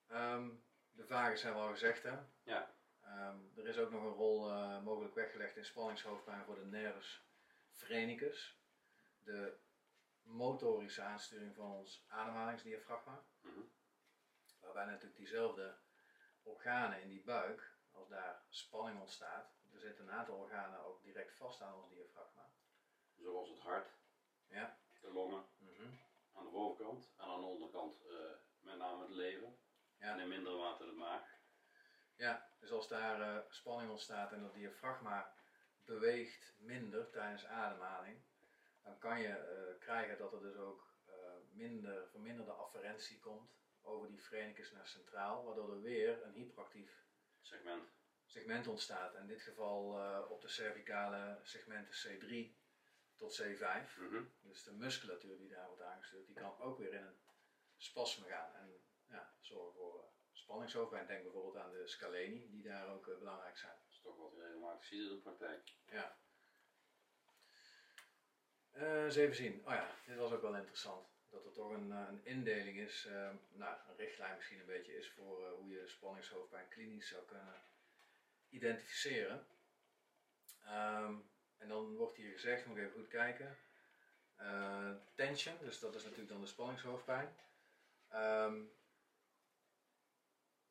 [0.07, 0.49] Ehm,
[0.89, 2.17] de vagus hebben we al gezegd hè.
[2.43, 2.76] Ja.
[3.07, 7.25] Ehm, er is ook nog een rol eh, mogelijk weggelegd in spanningshoofdpijn voor de nervus
[7.71, 8.59] phrenicus.
[9.23, 9.57] De
[10.21, 13.23] motorische aansturing van ons ademhalingsdiafragma.
[13.41, 13.59] Mhm.
[14.61, 15.77] Waarbij natuurlijk diezelfde
[16.43, 21.35] organen in die buik, als daar spanning ontstaat, er zitten een aantal organen ook direct
[21.37, 22.49] vast aan ons diafragma.
[23.15, 23.89] Zoals het hart,
[24.47, 24.77] Ja.
[25.01, 25.89] de longen Mhm.
[26.33, 28.15] aan de bovenkant en aan de onderkant eh,
[28.59, 29.53] met name het lever
[29.97, 30.11] Ja.
[30.13, 31.35] en in mindere mate de maag.
[32.17, 35.33] Ja, dus als daar eh, spanning ontstaat en dat diafragma
[35.85, 38.21] beweegt minder tijdens ademhaling,
[38.83, 41.15] dan kan je eh, krijgen dat er dus ook eh,
[41.51, 43.51] minder, verminderde afferentie komt
[43.81, 47.05] over die phrenicus naar centraal, waardoor er weer een hyperactief
[47.41, 47.89] Segment.
[48.25, 49.15] segment ontstaat.
[49.15, 49.83] In dit geval
[50.29, 52.55] op de cervicale segmenten C3
[53.15, 53.97] tot C5.
[53.97, 54.23] Mhm.
[54.41, 57.19] Dus de musculatuur die daar wordt aangestuurd, die kan ook weer in een
[57.77, 60.06] spasme gaan en ja, zorgen voor
[60.47, 61.07] spanningshoofdpijn.
[61.07, 63.73] Denk bijvoorbeeld aan de scaleni, die daar ook eh, belangrijk zijn.
[63.83, 65.71] Dat is toch wat je regelmatig ziet in de praktijk.
[65.85, 66.17] Ja.
[68.71, 69.61] Eh, eens even zien.
[69.65, 71.07] Oh ja, dit was ook wel interessant.
[71.29, 73.07] Dat er toch een, eh, een indeling is,
[73.53, 77.61] nou, een richtlijn misschien een beetje is voor hoe je spanningshoofdpijn klinisch zou kunnen
[78.49, 79.47] identificeren.
[80.65, 81.15] Ehm,
[81.57, 83.57] en dan wordt hier gezegd, moet ik even goed kijken.
[85.15, 87.35] tension, dus dat is natuurlijk dan de spanningshoofdpijn.
[88.09, 88.61] Ehm,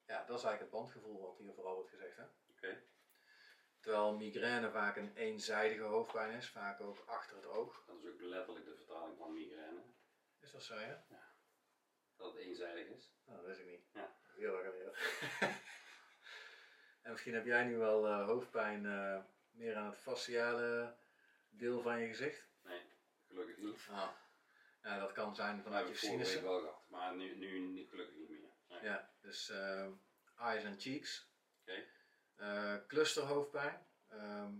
[0.06, 2.16] ja, dat is eigenlijk het bandgevoel wat hier vooral wordt gezegd.
[2.16, 2.24] Hè?
[2.50, 2.82] Oké.
[3.80, 7.84] Terwijl migraine vaak een eenzijdige hoofdpijn is, vaak ook achter het oog.
[7.86, 9.82] Dat is ook letterlijk de vertaling van migraine.
[10.40, 11.04] Is dat zo, ja?
[12.16, 13.12] Dat het eenzijdig is.
[13.24, 13.84] Nou, dat wist ik niet.
[13.92, 14.16] Ja.
[14.36, 14.98] Heel erg geleerd.
[17.02, 20.96] en misschien heb jij nu wel eh, hoofdpijn eh, meer aan het fasciale
[21.48, 22.48] deel van je gezicht.
[22.62, 22.82] Nee,
[23.28, 23.86] gelukkig niet.
[23.90, 24.10] Ah.
[24.82, 26.50] Ja, dat kan zijn Dat vanuit heb je ik vorige week sinussen.
[26.50, 28.50] wel gehad, maar nu, nu niet, gelukkig niet meer.
[28.68, 28.82] Nee.
[28.82, 29.86] Ja, dus eh,
[30.36, 31.30] eyes and cheeks.
[31.60, 31.84] Oké.
[32.36, 33.86] Eh, clusterhoofdpijn.
[34.08, 34.52] ehm,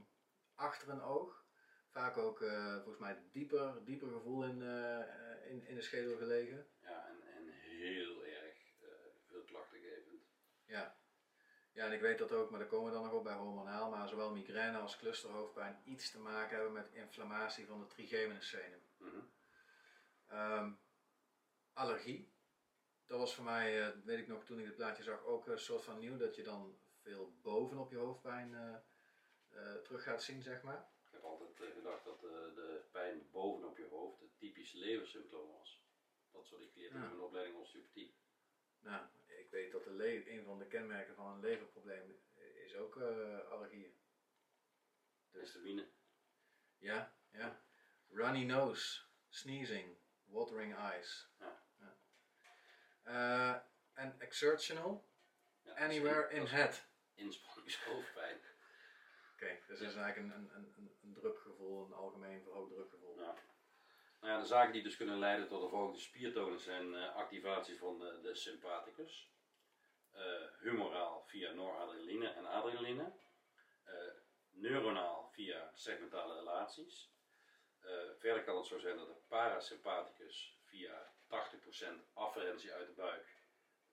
[0.55, 1.45] achter een oog.
[1.91, 6.67] Vaak ook eh, volgens mij dieper, dieper gevoel in, eh, in, in de schedel gelegen.
[6.81, 8.57] Ja, en, en heel erg
[9.29, 10.23] veel klachtengevend.
[10.65, 10.97] Ja.
[11.73, 13.91] ja, en ik weet dat ook, maar daar komen we dan nog op bij hormonaal.
[13.91, 18.81] Maar zowel migraine als clusterhoofdpijn iets te maken hebben met inflammatie van de trigeminus zenuw.
[18.97, 19.21] Mhm.
[20.27, 20.73] Ehm,
[21.73, 22.35] allergie.
[23.07, 25.59] Dat was voor mij, eh, weet ik nog toen ik het plaatje zag, ook een
[25.59, 26.17] soort van nieuw.
[26.17, 28.75] Dat je dan veel bovenop je hoofdpijn eh,
[29.49, 30.89] eh, terug gaat zien, zeg maar.
[31.07, 35.85] Ik heb altijd gedacht dat de pijn bovenop je hoofd het typisch leversymptoom was.
[36.31, 37.07] Dat soort ik geleerd in Ja.
[37.07, 38.15] mijn opleiding osteopathie.
[38.81, 39.91] Nou, ik weet dat de
[40.29, 42.21] een van de kenmerken van een leverprobleem
[42.65, 43.95] is ook eh, allergieën.
[45.31, 45.89] Dus Histamine.
[46.79, 47.61] ja, ja.
[48.09, 51.31] Runny nose, sneezing, watering eyes.
[51.39, 51.66] Ja.
[53.07, 53.55] Eh,
[53.95, 55.05] en exertional,
[55.63, 56.85] Ja, anywhere in head.
[57.15, 58.41] Inspanningshoofdpijn.
[59.33, 63.21] Oké, dus dat is eigenlijk een, een, een, een drukgevoel, een algemeen verhoogd drukgevoel.
[63.21, 63.35] Ja.
[64.21, 67.79] Nou ja, de zaken die dus kunnen leiden tot een verhoogde spiertonen zijn eh, activatie
[67.79, 69.31] van de, de sympathicus,
[70.13, 70.23] eh,
[70.61, 73.13] humoraal via noradrenaline en adrenaline,
[74.51, 77.11] neuronaal via segmentale relaties.
[78.19, 83.35] Verder kan het zo zijn dat de parasympathicus via 80% afferentie uit de buik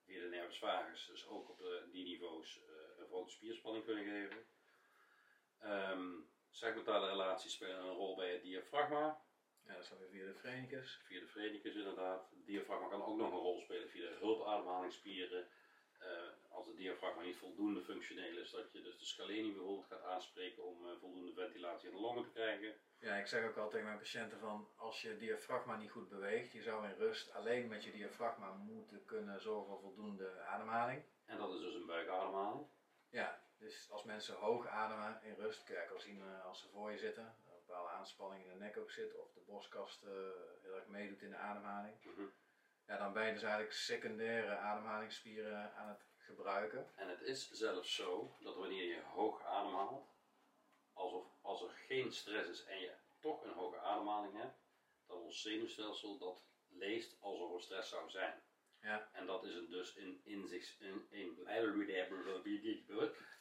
[0.06, 4.04] via de nervus vagus, dus ook op de, die niveaus eh, een verhoogde spierspanning kunnen
[4.04, 4.46] geven.
[5.60, 6.12] Ehm,
[6.50, 9.22] segmentale relaties spelen een rol bij het diafragma,
[9.66, 11.02] Ja, dat is dan weer via de frenicus.
[11.06, 12.30] via de Fredicus inderdaad.
[12.30, 15.48] Het diafragma kan ook nog een rol spelen via de hulpademhalingsspieren.
[16.00, 20.04] Eh, als het diafragma niet voldoende functioneel is, dat je dus de scaleni bijvoorbeeld gaat
[20.04, 22.76] aanspreken om eh, voldoende ventilatie in de longen te krijgen.
[23.00, 26.52] Ja, ik zeg ook altijd tegen mijn patiënten van als je diafragma niet goed beweegt,
[26.52, 31.04] je zou in rust alleen met je diafragma moeten kunnen zorgen voor voldoende ademhaling.
[31.26, 32.68] En dat is dus een buikademhaling.
[33.10, 36.62] Ja, dus als mensen hoog ademen in rust, kun je eigenlijk al zien eh, als
[36.62, 40.04] ze voor je zitten, een bepaalde aanspanning in de nek ook zit of de borstkast
[40.04, 40.12] eh,
[40.62, 41.96] heel erg meedoet in de ademhaling.
[42.04, 42.26] Mhm.
[42.86, 46.92] Ja, dan ben je dus eigenlijk secundaire ademhalingsspieren aan het gebruiken.
[46.96, 50.08] En het is zelfs zo dat wanneer je hoog ademhaalt,
[50.94, 54.58] alsof als er geen stress is en je toch een hoge ademhaling hebt,
[55.08, 58.44] dat ons zenuwstelsel dat leest alsof er stress zou zijn.
[58.82, 59.10] Ja.
[59.14, 61.48] En dat is een dus in, in zich, in, in,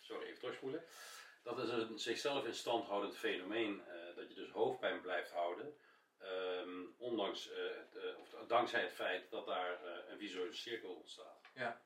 [0.00, 0.84] sorry, even terugspoelen.
[1.42, 5.76] Dat is een zichzelf in stand houdend fenomeen, eh, dat je dus hoofdpijn blijft houden,
[6.18, 11.40] ehm, ondanks, eh, het, eh, of dankzij het feit dat daar een visueuze cirkel ontstaat.
[11.54, 11.82] Ja,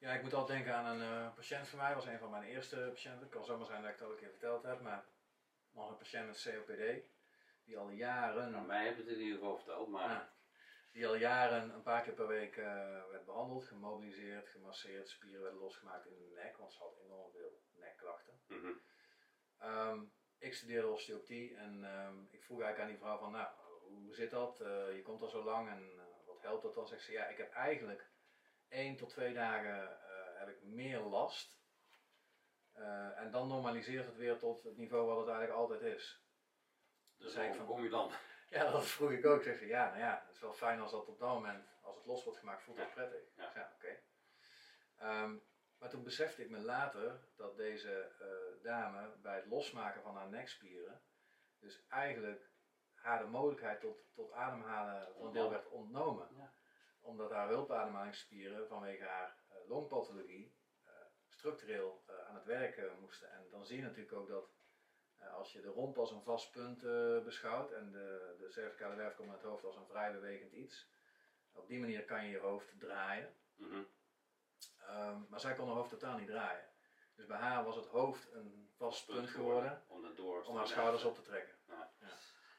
[0.00, 2.76] ik moet altijd denken aan een eh, patiënt van mij, was een van mijn eerste
[2.76, 3.20] patiënten.
[3.20, 5.04] Het kan zomaar zijn dat ik het al een keer verteld heb, maar
[5.72, 7.04] nog een patiënt met COPD,
[7.64, 8.50] die al jaren...
[8.50, 10.32] Nou, mij heb je het in ieder geval verteld, maar Ja.
[10.92, 15.60] Die al jaren een paar keer per week eh, werd behandeld, gemobiliseerd, gemasseerd, spieren werden
[15.60, 18.40] losgemaakt in de nek, want ze had enorm veel nekklachten.
[18.46, 18.72] Mhm.
[19.58, 20.00] Ehm,
[20.38, 23.48] ik studeerde osteopathie en ehm, ik vroeg eigenlijk aan die vrouw van, nou,
[23.82, 24.60] hoe zit dat?
[24.60, 25.90] Eh, je komt al zo lang en
[26.26, 26.86] wat helpt dat dan?
[26.88, 28.09] Zegt ze, ja, ik heb eigenlijk
[28.70, 31.58] één tot twee dagen eh, heb ik meer last.
[32.72, 36.24] Eh, en dan normaliseert het weer tot het niveau wat het eigenlijk altijd is.
[37.16, 38.10] Dus zei ik hoe van- kom je dan?
[38.50, 39.42] Ja, dat vroeg ik ook.
[39.42, 42.06] Zeg, ja, nou ja, het is wel fijn als dat op dat moment, als het
[42.06, 42.92] los wordt gemaakt, voelt dat Ja.
[42.92, 43.20] prettig.
[43.36, 43.52] Ja.
[43.54, 43.98] Ja, oké.
[44.96, 45.36] Ehm,
[45.78, 50.28] maar toen besefte ik me later dat deze eh, dame bij het losmaken van haar
[50.28, 51.02] nekspieren,
[51.58, 52.50] dus eigenlijk
[52.94, 56.28] haar de mogelijkheid tot, tot ademhalen een deel werd ontnomen.
[56.36, 56.52] Ja.
[57.00, 60.92] Omdat haar hulpademhalingsspieren vanwege haar eh, longpathologie eh,
[61.28, 63.30] structureel eh, aan het werken moesten.
[63.30, 64.48] En dan zie je natuurlijk ook dat
[65.32, 66.80] als je de romp als een vast punt
[67.24, 70.88] beschouwt en de, de cervicale werfkom en het hoofd als een vrij bewegend iets,
[71.52, 73.34] op die manier kan je je hoofd draaien.
[73.56, 73.82] Mhm.
[74.78, 76.68] Ehm, maar zij kon haar hoofd totaal niet draaien.
[77.14, 79.82] Dus bij haar was het hoofd een vast punt geworden
[80.46, 81.54] Om haar schouders op te trekken.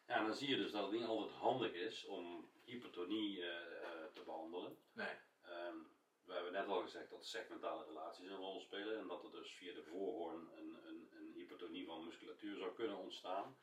[0.08, 3.71] Ja, en dan zie je dus dat het niet altijd handig is om hypertonie te
[4.32, 4.78] behandelen.
[4.94, 5.16] Nee.
[5.42, 5.76] Ehm,
[6.26, 9.54] we hebben net al gezegd dat segmentale relaties een rol spelen en dat er dus
[9.54, 13.58] via de voorhoorn een, een, een hypertonie van musculatuur zou kunnen ontstaan.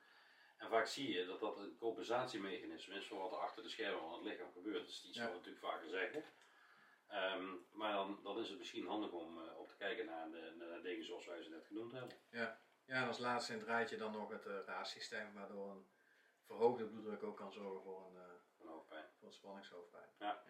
[0.57, 4.01] En vaak zie je dat dat een compensatiemechanisme is voor wat er achter de schermen
[4.01, 4.79] van het lichaam gebeurt.
[4.81, 5.23] Dat is iets Ja.
[5.23, 6.25] wat we natuurlijk vaker zeggen.
[7.09, 10.55] Ehm, maar dan, dan is het misschien handig om eh, op te kijken naar de,
[10.57, 12.17] naar dingen zoals wij ze net genoemd hebben.
[12.31, 15.87] Ja, en als laatste in het rijtje dan nog het uh, raassysteem, waardoor een
[16.43, 19.08] verhoogde bloeddruk ook kan zorgen voor een, eh, Van hoofdpijn.
[19.23, 20.09] Een spanningshoofdpijn.
[20.19, 20.43] Ja.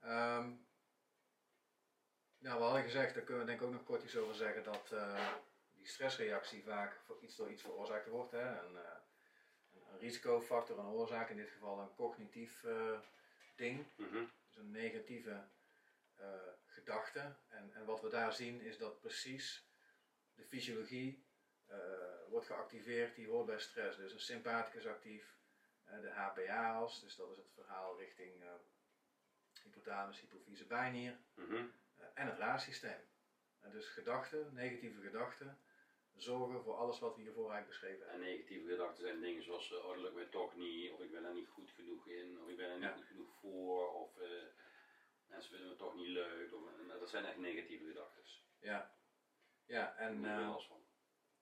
[0.00, 0.52] Ehm,
[2.38, 4.64] nou, we hadden gezegd, daar kunnen we denk ik ook nog kort iets over zeggen,
[4.64, 5.34] dat eh,
[5.72, 8.30] die stressreactie vaak voor iets door iets veroorzaakt wordt.
[8.32, 8.64] Hè?
[8.64, 8.96] Een, eh,
[9.72, 13.00] een, risicofactor, een oorzaak, in dit geval een cognitief eh,
[13.56, 13.86] ding.
[13.96, 14.24] Mhm.
[14.46, 15.46] Dus een negatieve
[16.66, 17.36] gedachte.
[17.48, 19.68] En, en wat we daar zien is dat precies
[20.34, 21.26] de fysiologie
[22.28, 23.96] wordt geactiveerd die hoort bij stress.
[23.96, 25.37] Dus een sympathicus actief,
[26.00, 28.48] de HPA-as, dus dat is het verhaal richting eh,
[29.62, 31.18] hypothalamus, hypofyse, bijnier.
[31.34, 31.54] Mhm.
[31.96, 33.00] eh, en het raadsysteem.
[33.60, 35.58] En dus gedachten, negatieve gedachten,
[36.14, 38.28] zorgen voor alles wat we hiervoor eigenlijk beschreven En hebben.
[38.28, 41.24] negatieve gedachten zijn dingen zoals, eh, oh dat lukt mij toch niet, of ik ben
[41.24, 42.92] er niet goed genoeg in, of ik ben er niet Ja.
[42.94, 44.28] goed genoeg voor, of eh,
[45.26, 46.54] mensen vinden me toch niet leuk.
[46.54, 48.22] Of, en dat zijn echt negatieve gedachten.
[48.60, 48.94] Ja,
[49.66, 50.84] ja En en daar eh, van.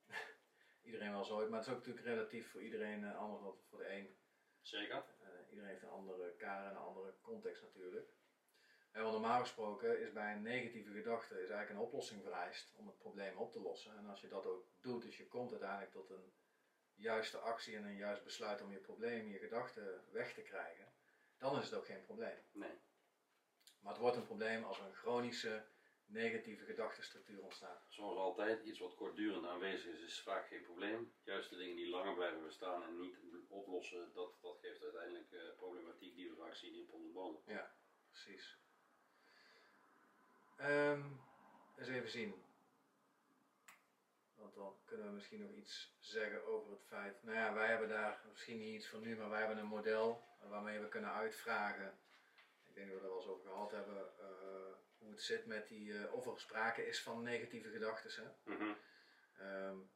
[0.82, 3.42] iedereen wel zo, maar het is ook natuurlijk relatief voor iedereen eh, anders.
[3.42, 4.16] Want voor de een
[4.66, 5.04] Zeker.
[5.22, 8.08] Uh, iedereen heeft een andere kader en een andere context natuurlijk.
[8.90, 12.86] En want normaal gesproken is bij een negatieve gedachte is eigenlijk een oplossing vereist om
[12.86, 13.96] het probleem op te lossen.
[13.96, 16.32] En als je dat ook doet, dus je komt uiteindelijk tot een
[16.94, 20.92] juiste actie en een juist besluit om je probleem, je gedachten weg te krijgen,
[21.38, 22.38] dan is het ook geen probleem.
[22.52, 22.78] Nee.
[23.80, 25.64] Maar het wordt een probleem als een chronische
[26.06, 27.86] negatieve gedachtenstructuur ontstaat.
[27.88, 31.12] Zoals altijd, iets wat kortdurend aanwezig is, is vaak geen probleem.
[31.22, 33.16] Juist de dingen die langer blijven bestaan en niet
[33.48, 37.74] oplossen, dat, dat geeft uiteindelijk uh, problematiek die we vaak zien in pond Ja,
[38.10, 38.58] precies.
[40.60, 41.20] Um,
[41.76, 42.44] eens even zien.
[44.34, 47.22] Want dan kunnen we misschien nog iets zeggen over het feit.
[47.22, 50.24] Nou ja, wij hebben daar misschien niet iets van nu, maar wij hebben een model
[50.48, 51.98] waarmee we kunnen uitvragen.
[52.64, 54.12] Ik denk dat we er wel eens over gehad hebben.
[54.20, 54.65] Uh,
[55.06, 55.88] hoe het zit met die.
[55.88, 58.36] Uh, of er sprake is van negatieve gedachten.
[58.44, 58.76] Mm -hmm.
[59.40, 59.90] um,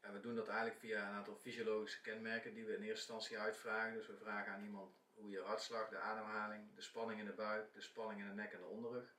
[0.00, 3.38] en we doen dat eigenlijk via een aantal fysiologische kenmerken die we in eerste instantie
[3.38, 3.94] uitvragen.
[3.94, 7.72] Dus we vragen aan iemand hoe je hartslag, de ademhaling, de spanning in de buik,
[7.72, 9.16] de spanning in de nek en de onderrug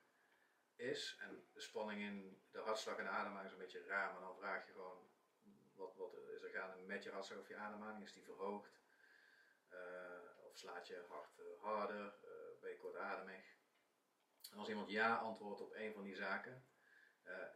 [0.76, 1.16] is.
[1.20, 4.36] En de spanning in de hartslag en de ademhaling is een beetje raar, maar dan
[4.36, 5.10] vraag je gewoon
[5.74, 8.04] wat, wat is er gaande met je hartslag of je ademhaling?
[8.04, 8.80] Is die verhoogd?
[9.72, 12.14] Uh, of slaat je hart uh, harder?
[12.24, 13.55] Uh, ben je kortademig?
[14.56, 16.64] Als iemand ja antwoordt op een van die zaken,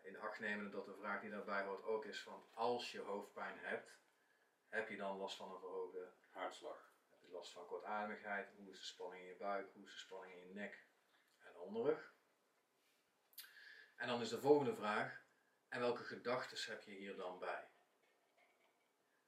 [0.03, 3.59] in acht nemen dat de vraag die daarbij hoort ook is van als je hoofdpijn
[3.59, 3.99] hebt,
[4.69, 6.93] heb je dan last van een verhoogde hartslag?
[7.11, 8.49] Heb je last van kortademigheid?
[8.57, 9.73] Hoe is de spanning in je buik?
[9.73, 10.87] Hoe is de spanning in je nek
[11.39, 12.15] en onderrug?
[13.97, 15.25] En dan is de volgende vraag,
[15.69, 17.69] en welke gedachten heb je hier dan bij?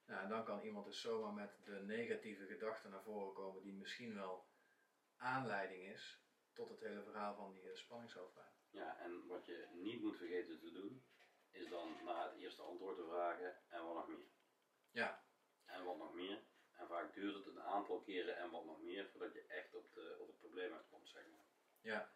[0.05, 3.75] Nou, en dan kan iemand dus zomaar met de negatieve gedachten naar voren komen die
[3.75, 4.47] misschien wel
[5.17, 6.22] aanleiding is
[6.53, 8.53] tot het hele verhaal van die spanningshoofdpijn.
[8.71, 11.05] Ja, en wat je niet moet vergeten te doen,
[11.51, 14.31] is dan na het eerste antwoord te vragen en wat nog meer.
[14.91, 15.25] Ja.
[15.65, 16.43] En wat nog meer.
[16.73, 19.93] En vaak duurt het een aantal keren en wat nog meer voordat je echt op,
[19.95, 21.47] de, op het probleem uitkomt, zeg maar.
[21.81, 22.13] Ja.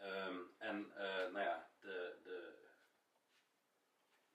[0.00, 2.68] Um, en uh, nou ja, de, de,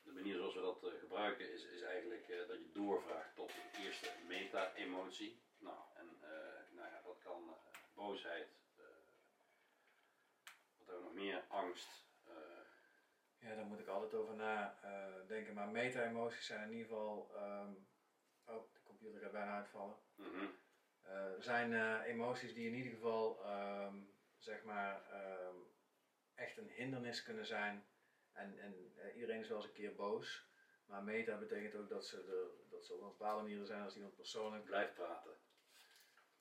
[0.02, 3.52] de manier zoals we dat uh, gebruiken is, is eigenlijk uh, dat je doorvraagt tot
[3.54, 5.42] de eerste meta-emotie.
[5.58, 6.18] Nou, en
[6.70, 7.58] nou ja, dat kan
[7.94, 8.50] boosheid,
[10.78, 12.06] wat hebben we nog meer, angst.
[13.40, 15.54] ja, daar moet ik altijd over nadenken.
[15.54, 17.32] maar meta-emoties zijn in ieder geval.
[17.36, 17.88] Um,
[18.46, 19.98] oh, de computer gaat bijna uitvallen.
[20.16, 20.56] Mm -hmm.
[21.42, 23.40] zijn emoties die in ieder geval.
[23.46, 25.74] Um, zeg maar, um,
[26.36, 27.86] echt een hindernis kunnen zijn.
[28.32, 30.52] En, en iedereen is wel eens een keer boos.
[30.86, 33.96] Maar meta betekent ook dat ze, er, dat ze op een bepaalde manier zijn als
[33.96, 35.32] iemand persoonlijk blijft praten.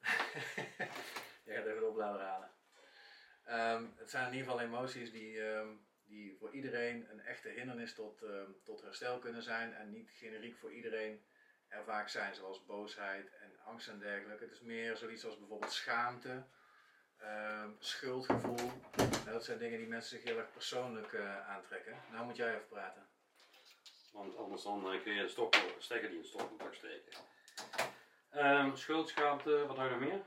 [1.45, 2.51] Je gaat even de oplader halen.
[3.48, 7.94] Um, het zijn in ieder geval emoties die, um, die voor iedereen een echte hindernis
[7.94, 8.24] tot,
[8.64, 9.74] tot herstel kunnen zijn.
[9.74, 11.22] En niet generiek voor iedereen
[11.68, 12.35] er vaak zijn.
[12.35, 14.44] Zoals boosheid en angst en dergelijke.
[14.44, 16.44] Het is meer zoiets als bijvoorbeeld schaamte
[17.78, 18.70] schuldgevoel.
[19.24, 21.96] dat zijn dingen die mensen zich heel erg persoonlijk uh, aantrekken.
[22.11, 23.07] Nou moet jij even praten.
[24.12, 27.12] Want anders dan uh, kun je de stok, stekker die in het stokcontact steken.
[28.35, 30.22] Um, schuldschaamte, wat had je nog meer?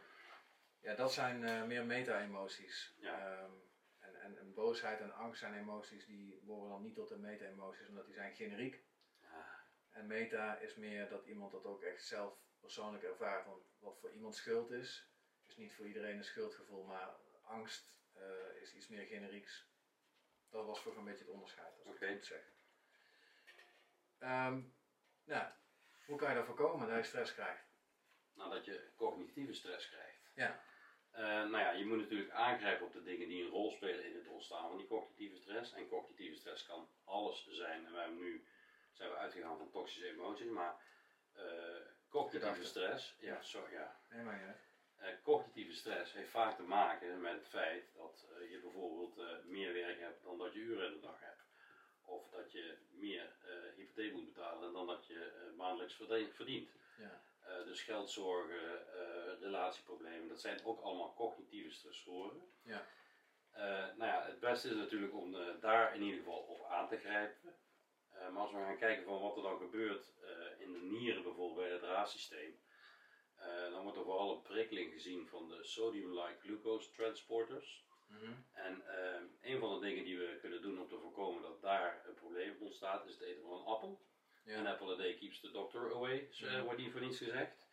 [0.86, 2.94] Ja, dat zijn uh, meer meta-emoties.
[2.98, 3.44] Ja.
[3.44, 3.64] Um,
[4.00, 7.88] en, en, en, boosheid en angst zijn emoties die behoren dan niet tot de meta-emoties,
[7.88, 8.84] omdat die zijn generiek.
[9.22, 9.66] Ja.
[9.92, 13.46] En meta is meer dat iemand dat ook echt zelf persoonlijk ervaart.
[13.46, 15.10] Want wat voor iemand schuld is,
[15.48, 19.70] is niet voor iedereen een schuldgevoel, maar angst uh, is iets meer generieks.
[20.50, 22.10] Dat was voor een beetje het onderscheid, als ik okay.
[22.10, 22.44] het goed zeg.
[24.20, 24.76] Um,
[25.24, 25.52] nou,
[26.06, 27.66] hoe kan je dat voorkomen dat je stress krijgt?
[28.34, 30.32] Nou, dat je cognitieve stress krijgt.
[30.34, 30.64] Ja.
[31.18, 34.16] Uh, nou ja, je moet natuurlijk aangrijpen op de dingen die een rol spelen in
[34.16, 35.74] het ontstaan van die cognitieve stress.
[35.74, 37.86] En cognitieve stress kan alles zijn.
[37.86, 38.46] En wij hebben nu
[38.94, 40.76] zijn we uitgegaan van toxische emoties, maar
[41.38, 41.44] uh,
[42.10, 44.00] cognitieve stress, ja, ja.
[44.10, 44.56] Nee, maar ja.
[45.02, 50.00] Uh, cognitieve stress heeft vaak te maken met het feit dat je bijvoorbeeld meer werk
[50.00, 51.44] hebt dan dat je uren in de dag hebt.
[52.06, 53.36] Of dat je meer
[53.76, 55.96] hypotheek moet betalen dan dat je maandelijks
[56.36, 56.70] verdient.
[56.98, 57.22] Ja.
[57.66, 58.86] Dus geldzorgen,
[59.40, 62.42] relatieproblemen, dat zijn ook allemaal cognitieve stressoren.
[62.64, 62.86] Ja.
[63.98, 67.56] nou ja, het beste is natuurlijk om daar in ieder geval op aan te grijpen.
[68.10, 70.14] maar als we gaan kijken van wat er dan gebeurt
[70.58, 72.60] in de nieren bijvoorbeeld bij het raadsysteem.
[73.40, 77.84] Uh, dan wordt er vooral een prikkeling gezien van de sodium-like glucose transporters.
[78.08, 78.46] Mm -hmm.
[78.54, 78.84] En
[79.42, 82.56] een van de dingen die we kunnen doen om te voorkomen dat daar een probleem
[82.60, 84.02] ontstaat, is het eten van een appel.
[84.48, 87.68] An apple a day keeps the doctor away, uh, wordt niet voor niets gezegd.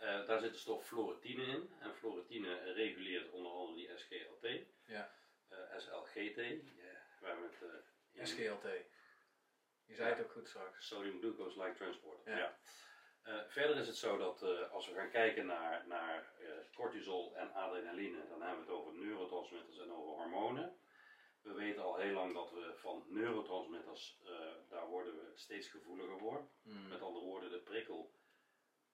[0.00, 1.70] Uh, daar zit de stof fluoretine in.
[1.80, 4.48] En fluoretine reguleert onder andere die SGLT.
[4.86, 5.10] Ja.
[5.76, 6.36] SLGT.
[6.36, 6.60] Yeah,
[7.20, 7.50] we hebben
[8.12, 8.66] het, SGLT.
[9.86, 10.86] Je zei het ook goed straks.
[10.86, 12.32] Sodium glucose like transporter.
[12.32, 12.38] Ja.
[12.38, 12.58] ja.
[13.28, 17.36] Uh, verder is het zo dat eh, als we gaan kijken naar, naar eh, cortisol
[17.36, 20.76] en adrenaline, dan hebben we het over neurotransmitters en over hormonen.
[21.42, 24.30] We weten al heel lang dat we van neurotransmitters, eh,
[24.68, 26.48] daar worden we steeds gevoeliger voor.
[26.62, 26.88] Hmm.
[26.88, 28.12] Met andere woorden, de prikkel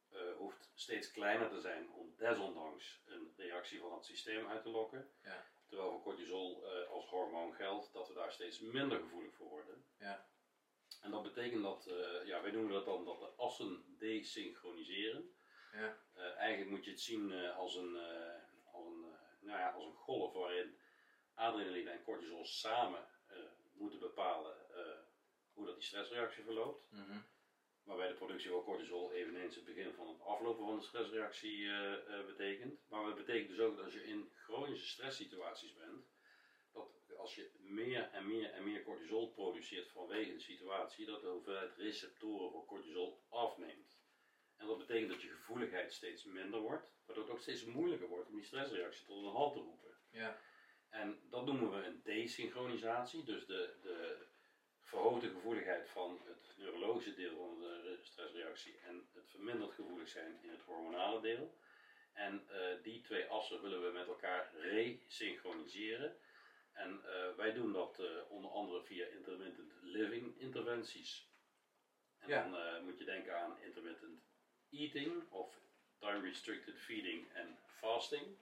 [0.09, 4.69] eh, hoeft steeds kleiner te zijn om desondanks een reactie van het systeem uit te
[4.69, 5.11] lokken.
[5.23, 5.47] Ja.
[5.67, 9.85] Terwijl voor cortisol eh, als hormoon geldt dat we daar steeds minder gevoelig voor worden.
[9.99, 10.29] Ja.
[11.01, 11.91] En dat betekent dat,
[12.25, 15.35] ja, wij noemen dat dan dat de assen desynchroniseren.
[15.73, 15.99] Ja.
[16.15, 17.97] Eigenlijk moet je het zien als, een,
[18.73, 19.05] als, een,
[19.41, 20.79] nou ja, als een golf waarin
[21.39, 23.37] adrenaline en cortisol samen eh,
[23.73, 24.99] moeten bepalen eh,
[25.53, 26.91] hoe dat die stressreactie verloopt.
[26.91, 27.19] Mhm.
[27.85, 32.27] Waarbij de productie van cortisol eveneens het begin van het aflopen van de stressreactie eh,
[32.27, 32.81] betekent.
[32.89, 36.07] Maar het betekent dus ook dat als je in chronische stresssituaties bent,
[36.73, 41.27] dat als je meer en meer en meer cortisol produceert vanwege een situatie, dat de
[41.27, 43.99] hoeveelheid receptoren voor cortisol afneemt.
[44.57, 48.29] En dat betekent dat je gevoeligheid steeds minder wordt, waardoor het ook steeds moeilijker wordt
[48.29, 49.95] om die stressreactie tot een halt te roepen.
[50.11, 50.41] Ja.
[50.91, 54.27] En dat noemen we een desynchronisatie, dus de, de
[54.81, 60.51] verhoogde gevoeligheid van het neurologische deel van de stressreactie en het verminderd gevoelig zijn in
[60.51, 61.57] het hormonale deel.
[62.13, 66.17] En eh, die twee assen willen we met elkaar resynchroniseren.
[66.73, 71.27] En eh, wij doen dat eh, onder andere via intermittent living interventies.
[72.19, 72.49] En Ja.
[72.49, 74.21] dan moet je denken aan intermittent
[74.71, 75.61] eating of
[75.99, 78.37] time restricted feeding en fasting.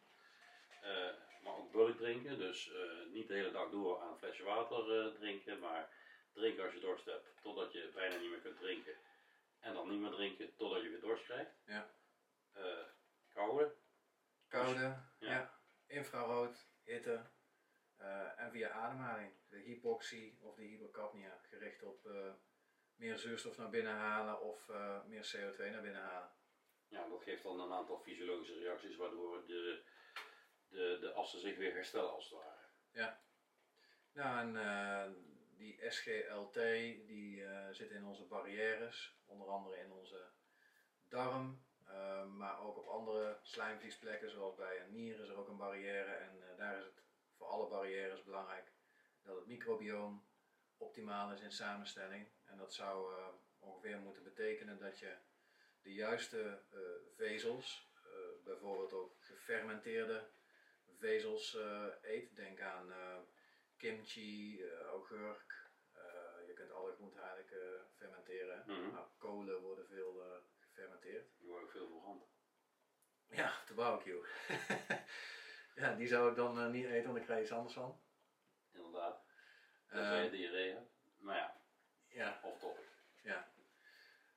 [1.46, 5.06] Maar ook bulk drinken, dus eh, niet de hele dag door aan een flesje water
[5.06, 5.90] eh, drinken, maar
[6.32, 8.94] drinken als je dorst hebt totdat je bijna niet meer kunt drinken.
[9.60, 11.50] En dan niet meer drinken totdat je weer dorst krijgt.
[11.66, 11.90] Ja.
[12.52, 12.86] Eh,
[13.28, 13.74] koude.
[14.48, 15.06] Koude, ja.
[15.18, 15.60] Ja.
[15.86, 17.30] infrarood, hitte
[18.36, 19.32] en via ademhaling.
[19.48, 22.08] De hypoxie of de hypercapnia, gericht op
[22.94, 24.68] meer zuurstof naar binnen halen of
[25.06, 26.30] meer CO2 naar binnen halen.
[26.88, 29.82] Ja, dat geeft dan een aantal fysiologische reacties waardoor de,
[30.76, 32.56] de, de assen zich weer herstellen als het ware.
[34.16, 35.10] Nou, en eh,
[35.56, 36.54] die SGLT
[37.06, 40.30] die eh, zit in onze barrières, onder andere in onze
[41.08, 45.56] darm, eh, maar ook op andere slijmvliesplekken, zoals bij een nier is er ook een
[45.56, 46.12] barrière.
[46.12, 47.02] En daar is het
[47.36, 48.72] voor alle barrières belangrijk
[49.22, 50.26] dat het microbioom
[50.76, 52.28] optimaal is in samenstelling.
[52.44, 53.14] En dat zou
[53.58, 55.16] ongeveer moeten betekenen dat je
[55.82, 56.62] de juiste
[57.16, 57.90] vezels,
[58.44, 60.28] bijvoorbeeld ook gefermenteerde
[60.98, 62.36] vezels eh, eet.
[62.36, 63.18] Denk aan eh,
[63.76, 65.54] kimchi, eh, augurk.
[66.46, 67.54] je kunt alle groenten eigenlijk
[67.94, 68.62] fermenteren.
[68.66, 70.22] Nou, kolen worden veel
[70.60, 71.26] gefermenteerd.
[71.38, 72.24] Die worden ook veel verbrand.
[73.28, 74.24] Ja, de barbecue.
[75.82, 78.00] ja, die zou ik dan niet eten, want ik krijg iets anders van.
[78.72, 79.24] Inderdaad.
[79.88, 80.90] Dat Eh, je diarree hebt.
[81.18, 81.60] Maar ja,
[82.08, 82.84] ja, off topic.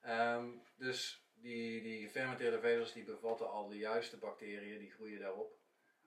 [0.02, 5.59] Ehm, dus die, die gefermenteerde vezels die bevatten al de juiste bacteriën, die groeien daarop.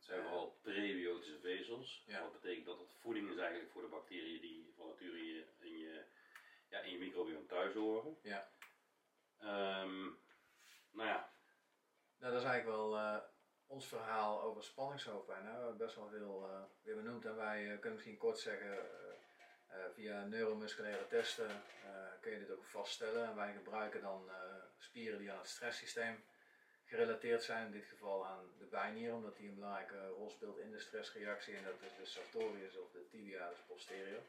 [0.02, 2.02] Het zijn vooral prebiotische vezels.
[2.06, 2.22] Ja.
[2.22, 5.44] Wat betekent dat het voeding is eigenlijk voor de bacteriën die van nature in je,
[5.58, 6.04] in je,
[6.68, 8.16] ja, in je microbiome thuis horen.
[8.22, 8.48] Ja.
[9.38, 10.02] Ehm,
[10.90, 11.32] nou ja,
[12.18, 13.18] Nou, dat is eigenlijk wel eh,
[13.66, 15.44] ons verhaal over spanningshoofdpijn.
[15.44, 18.38] Nou, we hebben best wel veel eh, weer benoemd en wij eh, kunnen misschien kort
[18.38, 18.78] zeggen,
[19.94, 21.62] via neuromusculaire testen
[22.20, 23.28] kun je dit ook vaststellen.
[23.28, 24.30] En wij gebruiken dan
[24.78, 26.24] spieren die aan het stresssysteem
[26.92, 30.70] gerelateerd zijn, in dit geval aan de bijnier, omdat die een belangrijke rol speelt in
[30.70, 31.56] de stressreactie.
[31.56, 34.22] En dat is de sartorius of de tibialis posterior.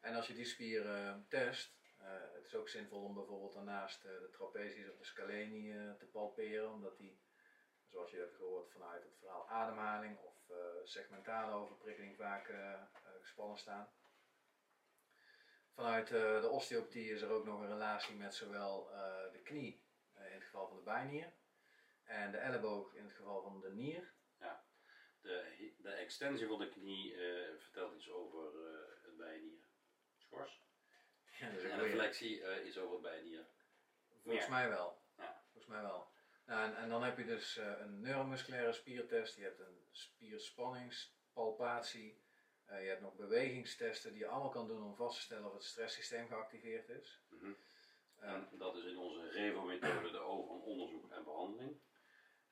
[0.00, 4.10] En als je die spieren test, eh, het is ook zinvol om bijvoorbeeld daarnaast eh,
[4.10, 7.20] de trapezius of de scaleni eh, te palperen, omdat die,
[7.90, 12.80] zoals je hebt gehoord vanuit het verhaal ademhaling of eh, segmentale overprikkeling vaak eh, eh,
[13.20, 13.88] gespannen staan.
[15.74, 19.84] Vanuit eh, de osteopathie is er ook nog een relatie met zowel eh, de knie,
[20.12, 21.32] eh, in het geval van de bijnier,
[22.12, 24.12] en de elleboog in het geval van de nier.
[25.20, 29.64] de, de extensie van de knie eh, vertelt iets over eh, het bijnier.
[30.16, 30.60] Schors.
[31.38, 33.46] Ja, dat is een En de flexie eh, is over het bijnier.
[34.22, 35.02] Volgens mij wel.
[35.16, 35.42] Ja.
[35.52, 36.10] Volgens mij wel.
[36.46, 42.22] Nou, en, en dan heb je dus eh, een neuromusculaire spiertest, je hebt een spierspanningspalpatie,
[42.64, 45.52] eh, je hebt nog bewegingstesten die je allemaal kan doen om vast te stellen of
[45.52, 47.20] het stresssysteem geactiveerd is.
[47.28, 47.52] Mhm.
[48.16, 51.80] En dat is in onze REVO-methode de O van onderzoek en behandeling.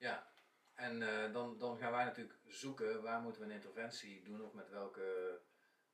[0.01, 0.33] Ja,
[0.75, 4.53] en eh, dan, dan gaan wij natuurlijk zoeken waar moeten we een interventie doen of
[4.53, 5.41] met welke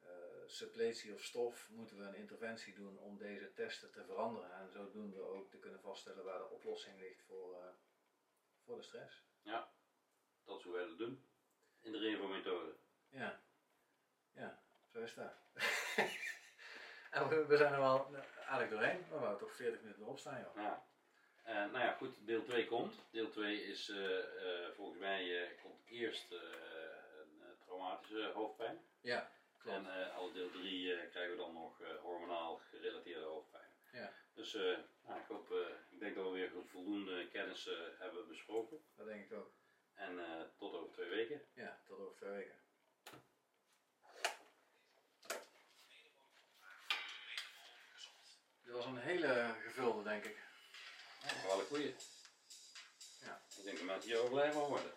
[0.00, 0.08] eh,
[0.46, 5.20] suppletie of stof moeten we een interventie doen om deze testen te veranderen en zodoende
[5.20, 7.68] ook te kunnen vaststellen waar de oplossing ligt voor, eh,
[8.64, 9.24] voor de stress.
[10.44, 11.28] Dat is hoe wij dat doen.
[11.80, 12.76] In de REVO-methode.
[13.08, 13.42] Ja,
[14.32, 15.32] ja, zo is dat.
[17.10, 20.40] en we, we zijn er wel aardig doorheen, maar we toch 40 minuten erop staan
[20.40, 20.54] joh.
[20.54, 20.86] Ja.
[21.46, 22.94] En nou goed, deel 2 komt.
[23.10, 26.38] Deel 2 is eh, eh, volgens mij eh, komt eerst eh,
[27.20, 28.78] een eh, traumatische hoofdpijn.
[29.00, 29.76] Ja, klopt.
[29.76, 33.70] En eh als deel 3 krijgen we dan nog eh, hormonaal gerelateerde hoofdpijn.
[33.92, 34.12] Ja.
[34.34, 34.76] Dus eh,
[35.06, 38.84] nou, ik, hoop, eh, ik denk dat we weer voldoende kennis eh, hebben besproken.
[38.96, 39.52] Dat denk ik ook.
[39.94, 41.42] En eh, tot over twee weken.
[41.54, 42.54] Ja, tot over twee weken.
[48.62, 50.45] Dit was een hele gevulde, denk ik.
[51.26, 51.96] Ja, wel een goeie.
[53.20, 53.42] Ja.
[53.56, 54.92] Ik denk dat mensen hier ook blij van worden.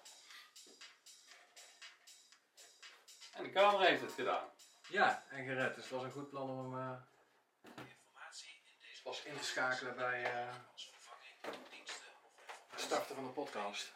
[3.34, 4.50] En de camera heeft het gedaan.
[4.90, 5.76] Ja, en gered.
[5.76, 7.84] Dus het was een goed plan om hem eh,
[9.04, 10.56] pas in te schakelen bij eh,
[12.70, 13.92] het starten van de podcast.